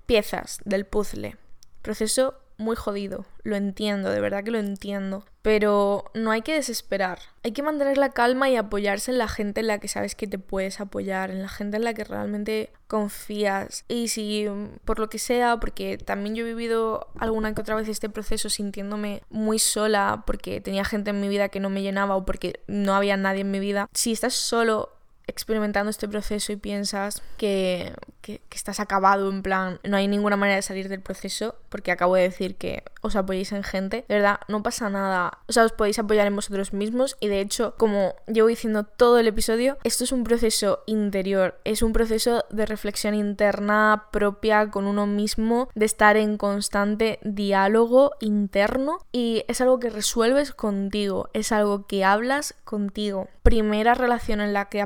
Piezas 0.06 0.60
del 0.66 0.86
puzzle. 0.86 1.38
Proceso 1.82 2.34
muy 2.58 2.76
jodido, 2.76 3.26
lo 3.44 3.56
entiendo, 3.56 4.10
de 4.10 4.22
verdad 4.22 4.44
que 4.44 4.52
lo 4.52 4.60
entiendo, 4.60 5.26
pero 5.42 6.06
no 6.14 6.32
hay 6.32 6.42
que 6.42 6.54
desesperar, 6.54 7.20
hay 7.44 7.52
que 7.52 7.62
mantener 7.62 7.98
la 7.98 8.10
calma 8.10 8.50
y 8.50 8.56
apoyarse 8.56 9.12
en 9.12 9.18
la 9.18 9.28
gente 9.28 9.62
en 9.62 9.68
la 9.68 9.80
que 9.80 9.88
sabes 9.88 10.16
que 10.16 10.28
te 10.28 10.40
puedes 10.40 10.80
apoyar, 10.80 11.32
en 11.32 11.42
la 11.42 11.50
gente 11.50 11.78
en 11.78 11.84
la 11.84 11.94
que 11.94 12.04
realmente 12.04 12.72
confías. 12.88 13.84
Y 13.88 14.08
si 14.08 14.48
por 14.86 15.00
lo 15.00 15.10
que 15.10 15.20
sea, 15.20 15.60
porque 15.60 15.98
también 15.98 16.36
yo 16.36 16.46
he 16.46 16.48
vivido 16.48 17.08
alguna 17.20 17.54
que 17.54 17.62
otra 17.62 17.76
vez 17.76 17.88
este 17.88 18.10
proceso 18.10 18.50
sintiéndome 18.50 19.22
muy 19.30 19.60
sola 19.60 20.24
porque 20.26 20.62
tenía 20.62 20.86
gente 20.86 21.12
en 21.12 21.22
mi 21.22 21.28
vida 21.28 21.50
que 21.50 21.60
no 21.60 21.70
me 21.70 21.82
llenaba 21.82 22.16
o 22.16 22.26
porque 22.26 22.62
no 22.68 22.96
había 22.96 23.18
nadie 23.18 23.42
en 23.42 23.52
mi 23.52 23.60
vida, 23.60 23.90
si 23.94 24.12
estás 24.12 24.34
solo 24.34 24.95
experimentando 25.28 25.90
este 25.90 26.08
proceso 26.08 26.52
y 26.52 26.58
piensas 26.58 27.22
que, 27.38 27.94
que, 28.22 28.42
estás 28.52 28.80
acabado, 28.80 29.30
en 29.30 29.44
plan, 29.44 29.80
no 29.84 29.98
hay 29.98 30.08
ninguna 30.08 30.38
manera 30.38 30.56
de 30.56 30.62
salir 30.62 30.90
del 30.90 31.02
proceso, 31.02 31.56
porque 31.70 31.92
acabo 31.92 32.16
de 32.16 32.24
decir 32.24 32.56
que 32.56 32.84
os 33.02 33.16
apoyéis 33.16 33.52
en 33.52 33.64
gente, 33.64 34.06
de 34.08 34.16
verdad, 34.16 34.40
no 34.48 34.64
pasa 34.64 34.90
nada. 34.90 35.40
O 35.48 35.54
sea, 35.54 35.66
os 35.66 35.72
podéis 35.72 36.00
apoyar 36.00 36.26
en 36.26 36.36
vosotros 36.36 36.74
mismos 36.74 37.18
y 37.20 37.28
de 37.28 37.42
hecho, 37.42 37.76
como 37.78 38.16
llevo 38.28 38.48
diciendo 38.48 38.84
todo 38.84 39.20
el 39.20 39.28
episodio, 39.28 39.78
esto 39.84 40.04
es 40.04 40.12
un 40.12 40.24
proceso 40.24 40.84
interior, 40.88 41.60
es 41.66 41.82
un 41.82 41.94
proceso 41.94 42.46
de 42.50 42.66
reflexión 42.66 43.14
interna 43.14 44.06
propia 44.12 44.72
con 44.72 44.86
uno 44.86 45.06
mismo, 45.06 45.70
de 45.76 45.86
estar 45.86 46.18
en 46.18 46.38
constante 46.38 47.20
diálogo 47.24 48.12
interno 48.20 49.00
y 49.12 49.44
es 49.48 49.62
algo 49.62 49.80
que 49.80 49.90
resuelves 49.90 50.52
contigo, 50.52 51.30
es 51.34 51.52
algo 51.52 51.86
que 51.86 52.04
hablas 52.04 52.56
contigo. 52.64 53.28
Primera 53.44 53.94
relación 53.94 54.42
en 54.42 54.54
la 54.54 54.70
que 54.70 54.82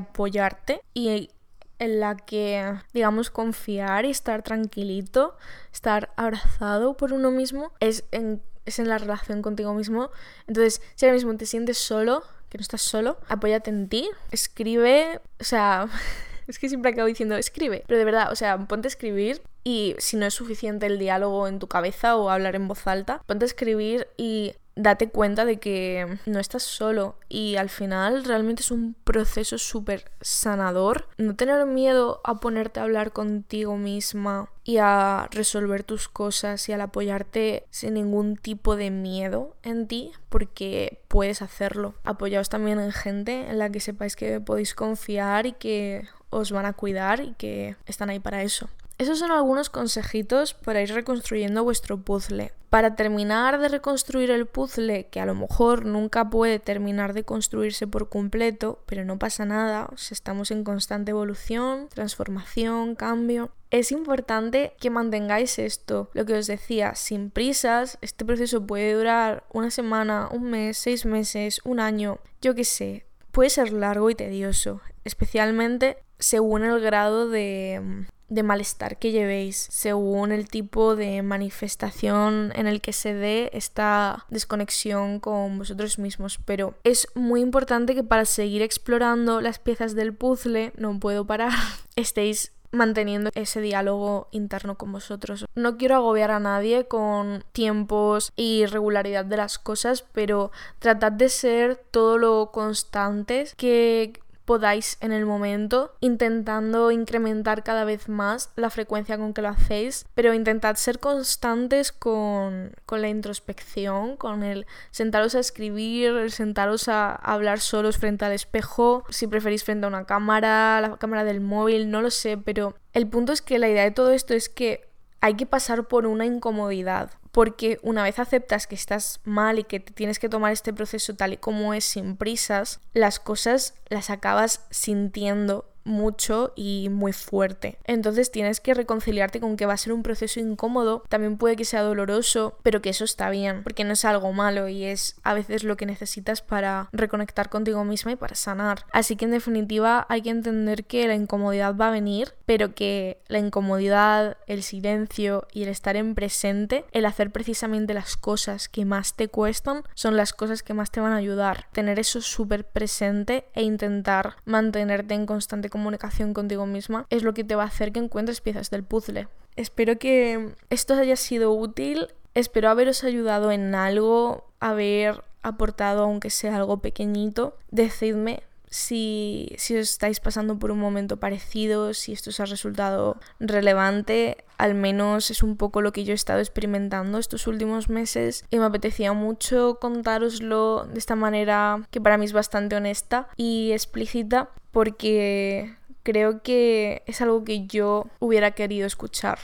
y 0.94 1.30
en 1.78 2.00
la 2.00 2.16
que, 2.16 2.74
digamos, 2.92 3.30
confiar 3.30 4.04
y 4.04 4.10
estar 4.10 4.42
tranquilito, 4.42 5.36
estar 5.72 6.12
abrazado 6.16 6.96
por 6.96 7.12
uno 7.12 7.30
mismo, 7.30 7.72
es 7.80 8.04
en, 8.12 8.42
es 8.66 8.78
en 8.78 8.88
la 8.88 8.98
relación 8.98 9.40
contigo 9.42 9.72
mismo. 9.72 10.10
Entonces, 10.46 10.82
si 10.94 11.06
ahora 11.06 11.14
mismo 11.14 11.34
te 11.36 11.46
sientes 11.46 11.78
solo, 11.78 12.22
que 12.50 12.58
no 12.58 12.62
estás 12.62 12.82
solo, 12.82 13.18
apóyate 13.28 13.70
en 13.70 13.88
ti, 13.88 14.08
escribe, 14.30 15.20
o 15.40 15.44
sea... 15.44 15.88
Es 16.46 16.58
que 16.58 16.68
siempre 16.68 16.90
acabo 16.90 17.06
diciendo, 17.06 17.36
escribe. 17.36 17.84
Pero 17.86 17.96
de 17.96 18.04
verdad, 18.04 18.32
o 18.32 18.34
sea, 18.34 18.58
ponte 18.66 18.88
a 18.88 18.90
escribir 18.90 19.40
y 19.62 19.94
si 19.98 20.16
no 20.16 20.26
es 20.26 20.34
suficiente 20.34 20.86
el 20.86 20.98
diálogo 20.98 21.46
en 21.46 21.60
tu 21.60 21.68
cabeza 21.68 22.16
o 22.16 22.28
hablar 22.28 22.56
en 22.56 22.66
voz 22.66 22.88
alta, 22.88 23.22
ponte 23.26 23.44
a 23.44 23.46
escribir 23.46 24.08
y 24.16 24.54
date 24.82 25.08
cuenta 25.08 25.44
de 25.44 25.58
que 25.58 26.18
no 26.26 26.38
estás 26.38 26.62
solo 26.62 27.16
y 27.28 27.56
al 27.56 27.68
final 27.68 28.24
realmente 28.24 28.62
es 28.62 28.70
un 28.70 28.94
proceso 29.04 29.58
súper 29.58 30.10
sanador. 30.20 31.08
No 31.18 31.36
tener 31.36 31.64
miedo 31.66 32.20
a 32.24 32.40
ponerte 32.40 32.80
a 32.80 32.84
hablar 32.84 33.12
contigo 33.12 33.76
misma 33.76 34.48
y 34.64 34.78
a 34.78 35.28
resolver 35.30 35.82
tus 35.84 36.08
cosas 36.08 36.68
y 36.68 36.72
al 36.72 36.80
apoyarte 36.80 37.66
sin 37.70 37.94
ningún 37.94 38.36
tipo 38.36 38.76
de 38.76 38.90
miedo 38.90 39.56
en 39.62 39.86
ti 39.86 40.12
porque 40.28 41.00
puedes 41.08 41.42
hacerlo. 41.42 41.94
Apoyaos 42.04 42.48
también 42.48 42.80
en 42.80 42.92
gente 42.92 43.48
en 43.48 43.58
la 43.58 43.70
que 43.70 43.80
sepáis 43.80 44.16
que 44.16 44.40
podéis 44.40 44.74
confiar 44.74 45.46
y 45.46 45.52
que 45.52 46.08
os 46.30 46.52
van 46.52 46.66
a 46.66 46.72
cuidar 46.72 47.20
y 47.20 47.34
que 47.34 47.76
están 47.86 48.10
ahí 48.10 48.20
para 48.20 48.42
eso. 48.42 48.68
Esos 49.00 49.18
son 49.18 49.30
algunos 49.30 49.70
consejitos 49.70 50.52
para 50.52 50.82
ir 50.82 50.92
reconstruyendo 50.92 51.64
vuestro 51.64 52.02
puzzle. 52.02 52.52
Para 52.68 52.96
terminar 52.96 53.58
de 53.58 53.70
reconstruir 53.70 54.30
el 54.30 54.44
puzzle, 54.44 55.06
que 55.06 55.20
a 55.20 55.24
lo 55.24 55.34
mejor 55.34 55.86
nunca 55.86 56.28
puede 56.28 56.58
terminar 56.58 57.14
de 57.14 57.24
construirse 57.24 57.86
por 57.86 58.10
completo, 58.10 58.82
pero 58.84 59.06
no 59.06 59.18
pasa 59.18 59.46
nada, 59.46 59.88
estamos 60.10 60.50
en 60.50 60.64
constante 60.64 61.12
evolución, 61.12 61.88
transformación, 61.88 62.94
cambio. 62.94 63.52
Es 63.70 63.90
importante 63.90 64.74
que 64.78 64.90
mantengáis 64.90 65.58
esto, 65.58 66.10
lo 66.12 66.26
que 66.26 66.34
os 66.34 66.46
decía, 66.46 66.94
sin 66.94 67.30
prisas. 67.30 67.96
Este 68.02 68.26
proceso 68.26 68.66
puede 68.66 68.92
durar 68.92 69.44
una 69.50 69.70
semana, 69.70 70.28
un 70.30 70.50
mes, 70.50 70.76
seis 70.76 71.06
meses, 71.06 71.62
un 71.64 71.80
año, 71.80 72.18
yo 72.42 72.54
qué 72.54 72.64
sé. 72.64 73.06
Puede 73.32 73.48
ser 73.48 73.72
largo 73.72 74.10
y 74.10 74.14
tedioso, 74.14 74.82
especialmente 75.04 75.96
según 76.20 76.64
el 76.64 76.80
grado 76.80 77.28
de 77.28 78.06
de 78.30 78.44
malestar 78.44 78.96
que 78.96 79.10
llevéis 79.10 79.66
según 79.70 80.32
el 80.32 80.48
tipo 80.48 80.96
de 80.96 81.20
manifestación 81.22 82.52
en 82.54 82.66
el 82.66 82.80
que 82.80 82.92
se 82.92 83.12
dé 83.12 83.50
esta 83.52 84.24
desconexión 84.30 85.20
con 85.20 85.58
vosotros 85.58 85.98
mismos. 85.98 86.38
Pero 86.46 86.74
es 86.84 87.08
muy 87.14 87.40
importante 87.40 87.94
que 87.94 88.04
para 88.04 88.24
seguir 88.24 88.62
explorando 88.62 89.40
las 89.40 89.58
piezas 89.58 89.94
del 89.94 90.14
puzzle, 90.14 90.72
no 90.76 90.98
puedo 90.98 91.26
parar, 91.26 91.52
estéis 91.96 92.52
manteniendo 92.72 93.30
ese 93.34 93.60
diálogo 93.60 94.28
interno 94.30 94.78
con 94.78 94.92
vosotros. 94.92 95.44
No 95.56 95.76
quiero 95.76 95.96
agobiar 95.96 96.30
a 96.30 96.38
nadie 96.38 96.86
con 96.86 97.44
tiempos 97.50 98.32
y 98.36 98.64
regularidad 98.66 99.24
de 99.24 99.38
las 99.38 99.58
cosas, 99.58 100.04
pero 100.12 100.52
tratad 100.78 101.10
de 101.10 101.28
ser 101.30 101.74
todo 101.90 102.16
lo 102.16 102.52
constantes 102.52 103.56
que 103.56 104.20
podáis 104.50 104.98
en 105.00 105.12
el 105.12 105.26
momento, 105.26 105.94
intentando 106.00 106.90
incrementar 106.90 107.62
cada 107.62 107.84
vez 107.84 108.08
más 108.08 108.50
la 108.56 108.68
frecuencia 108.68 109.16
con 109.16 109.32
que 109.32 109.42
lo 109.42 109.48
hacéis, 109.48 110.06
pero 110.16 110.34
intentad 110.34 110.74
ser 110.74 110.98
constantes 110.98 111.92
con, 111.92 112.72
con 112.84 113.00
la 113.00 113.08
introspección, 113.08 114.16
con 114.16 114.42
el 114.42 114.66
sentaros 114.90 115.36
a 115.36 115.38
escribir, 115.38 116.16
el 116.16 116.32
sentaros 116.32 116.88
a, 116.88 117.14
hablar 117.14 117.60
solos 117.60 117.96
frente 117.96 118.24
al 118.24 118.32
espejo, 118.32 119.04
si 119.08 119.28
preferís 119.28 119.62
frente 119.62 119.84
a 119.84 119.88
una 119.88 120.04
cámara, 120.04 120.80
la 120.80 120.96
cámara 120.96 121.22
del 121.22 121.40
móvil, 121.40 121.88
no 121.88 122.02
lo 122.02 122.10
sé, 122.10 122.36
pero 122.36 122.74
el 122.92 123.06
punto 123.06 123.32
es 123.32 123.42
que 123.42 123.60
la 123.60 123.68
idea 123.68 123.84
de 123.84 123.92
todo 123.92 124.10
esto 124.10 124.34
es 124.34 124.48
que 124.48 124.90
hay 125.20 125.34
que 125.34 125.46
pasar 125.46 125.86
por 125.86 126.08
una 126.08 126.26
incomodidad 126.26 127.19
porque 127.32 127.78
una 127.82 128.02
vez 128.02 128.18
aceptas 128.18 128.66
que 128.66 128.74
estás 128.74 129.20
mal 129.24 129.58
y 129.58 129.64
que 129.64 129.80
tienes 129.80 130.18
que 130.18 130.28
tomar 130.28 130.52
este 130.52 130.72
proceso 130.72 131.14
tal 131.14 131.32
y 131.34 131.36
como 131.36 131.74
es 131.74 131.84
sin 131.84 132.16
prisas, 132.16 132.80
las 132.92 133.20
cosas 133.20 133.74
las 133.88 134.10
acabas 134.10 134.66
sintiendo 134.70 135.69
mucho 135.84 136.52
y 136.56 136.88
muy 136.90 137.12
fuerte. 137.12 137.78
Entonces 137.84 138.30
tienes 138.30 138.60
que 138.60 138.74
reconciliarte 138.74 139.40
con 139.40 139.56
que 139.56 139.66
va 139.66 139.74
a 139.74 139.78
ser 139.78 139.92
un 139.92 140.02
proceso 140.02 140.40
incómodo, 140.40 141.04
también 141.08 141.36
puede 141.36 141.56
que 141.56 141.64
sea 141.64 141.82
doloroso, 141.82 142.58
pero 142.62 142.82
que 142.82 142.90
eso 142.90 143.04
está 143.04 143.30
bien, 143.30 143.62
porque 143.62 143.84
no 143.84 143.92
es 143.92 144.04
algo 144.04 144.32
malo 144.32 144.68
y 144.68 144.84
es 144.84 145.16
a 145.22 145.34
veces 145.34 145.64
lo 145.64 145.76
que 145.76 145.86
necesitas 145.86 146.42
para 146.42 146.88
reconectar 146.92 147.48
contigo 147.48 147.84
misma 147.84 148.12
y 148.12 148.16
para 148.16 148.34
sanar. 148.34 148.84
Así 148.92 149.16
que 149.16 149.24
en 149.24 149.32
definitiva 149.32 150.06
hay 150.08 150.22
que 150.22 150.30
entender 150.30 150.84
que 150.84 151.06
la 151.08 151.14
incomodidad 151.14 151.76
va 151.76 151.88
a 151.88 151.92
venir, 151.92 152.34
pero 152.46 152.74
que 152.74 153.20
la 153.28 153.38
incomodidad, 153.38 154.36
el 154.46 154.62
silencio 154.62 155.46
y 155.52 155.62
el 155.62 155.68
estar 155.68 155.96
en 155.96 156.14
presente, 156.14 156.84
el 156.92 157.06
hacer 157.06 157.30
precisamente 157.30 157.94
las 157.94 158.16
cosas 158.16 158.68
que 158.68 158.84
más 158.84 159.14
te 159.14 159.28
cuestan, 159.28 159.82
son 159.94 160.16
las 160.16 160.32
cosas 160.32 160.62
que 160.62 160.74
más 160.74 160.90
te 160.90 161.00
van 161.00 161.12
a 161.12 161.16
ayudar. 161.16 161.66
Tener 161.72 161.98
eso 161.98 162.20
súper 162.20 162.64
presente 162.66 163.46
e 163.54 163.62
intentar 163.62 164.36
mantenerte 164.44 165.14
en 165.14 165.26
constante 165.26 165.69
comunicación 165.70 166.34
contigo 166.34 166.66
misma 166.66 167.06
es 167.10 167.22
lo 167.22 167.34
que 167.34 167.44
te 167.44 167.54
va 167.54 167.64
a 167.64 167.66
hacer 167.66 167.92
que 167.92 168.00
encuentres 168.00 168.40
piezas 168.40 168.70
del 168.70 168.84
puzzle. 168.84 169.28
Espero 169.56 169.98
que 169.98 170.54
esto 170.70 170.94
haya 170.94 171.16
sido 171.16 171.52
útil, 171.52 172.08
espero 172.34 172.68
haberos 172.68 173.04
ayudado 173.04 173.50
en 173.50 173.74
algo, 173.74 174.44
haber 174.60 175.22
aportado 175.42 176.04
aunque 176.04 176.30
sea 176.30 176.56
algo 176.56 176.78
pequeñito. 176.78 177.56
Decidme 177.70 178.42
si, 178.70 179.52
si, 179.58 179.76
os 179.76 179.90
estáis 179.90 180.20
pasando 180.20 180.58
por 180.58 180.70
un 180.70 180.78
momento 180.78 181.16
parecido, 181.18 181.92
si 181.92 182.12
esto 182.12 182.30
os 182.30 182.38
ha 182.38 182.44
resultado 182.44 183.16
relevante, 183.40 184.44
al 184.58 184.74
menos 184.74 185.30
es 185.30 185.42
un 185.42 185.56
poco 185.56 185.82
lo 185.82 185.92
que 185.92 186.04
yo 186.04 186.12
he 186.12 186.14
estado 186.14 186.38
experimentando 186.38 187.18
estos 187.18 187.48
últimos 187.48 187.88
meses 187.88 188.44
y 188.48 188.58
me 188.58 188.66
apetecía 188.66 189.12
mucho 189.12 189.78
contároslo 189.80 190.86
de 190.86 190.98
esta 190.98 191.16
manera 191.16 191.88
que 191.90 192.00
para 192.00 192.16
mí 192.16 192.26
es 192.26 192.32
bastante 192.32 192.76
honesta 192.76 193.28
y 193.36 193.72
explícita 193.72 194.50
porque 194.72 195.74
creo 196.02 196.42
que 196.42 197.02
es 197.06 197.20
algo 197.20 197.44
que 197.44 197.66
yo 197.66 198.06
hubiera 198.18 198.52
querido 198.52 198.86
escuchar 198.86 199.38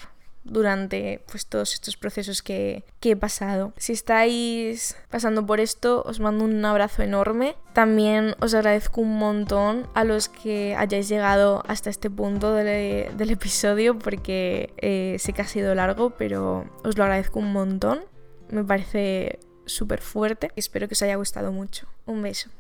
durante 0.47 1.23
pues, 1.31 1.47
todos 1.47 1.75
estos 1.75 1.97
procesos 1.97 2.43
que, 2.43 2.85
que, 3.01 3.13
he 3.13 3.17
pasado. 3.17 3.73
Si 3.77 3.93
estáis 3.93 4.97
pasando 5.11 5.45
por 5.45 5.61
esto, 5.61 6.03
os 6.07 6.21
mando 6.21 6.45
un 6.45 6.65
abrazo 6.65 7.03
enorme. 7.03 7.57
También 7.73 8.35
os 8.41 8.55
agradezco 8.55 9.01
un 9.01 9.19
montón 9.19 9.89
a 9.95 10.05
los 10.05 10.29
que 10.29 10.75
hayáis 10.77 11.09
llegado 11.09 11.63
hasta 11.67 11.91
este 11.91 12.11
punto 12.11 12.53
del, 12.55 13.31
episodio 13.31 13.99
porque 13.99 14.73
eh, 14.77 15.17
sé 15.19 15.33
que 15.33 15.43
ha 15.43 15.49
sido 15.49 15.75
largo, 15.75 16.11
pero 16.11 16.65
os 16.85 16.97
lo 16.97 17.05
agradezco 17.05 17.41
un 17.41 17.53
montón. 17.53 18.01
Me 18.49 18.63
parece 18.63 19.41
súper 19.67 20.01
fuerte. 20.01 20.53
Espero 20.55 20.87
que 20.87 20.95
os 20.95 21.03
haya 21.03 21.17
gustado 21.17 21.51
mucho. 21.51 21.89
Un 22.07 22.23
beso. 22.23 22.51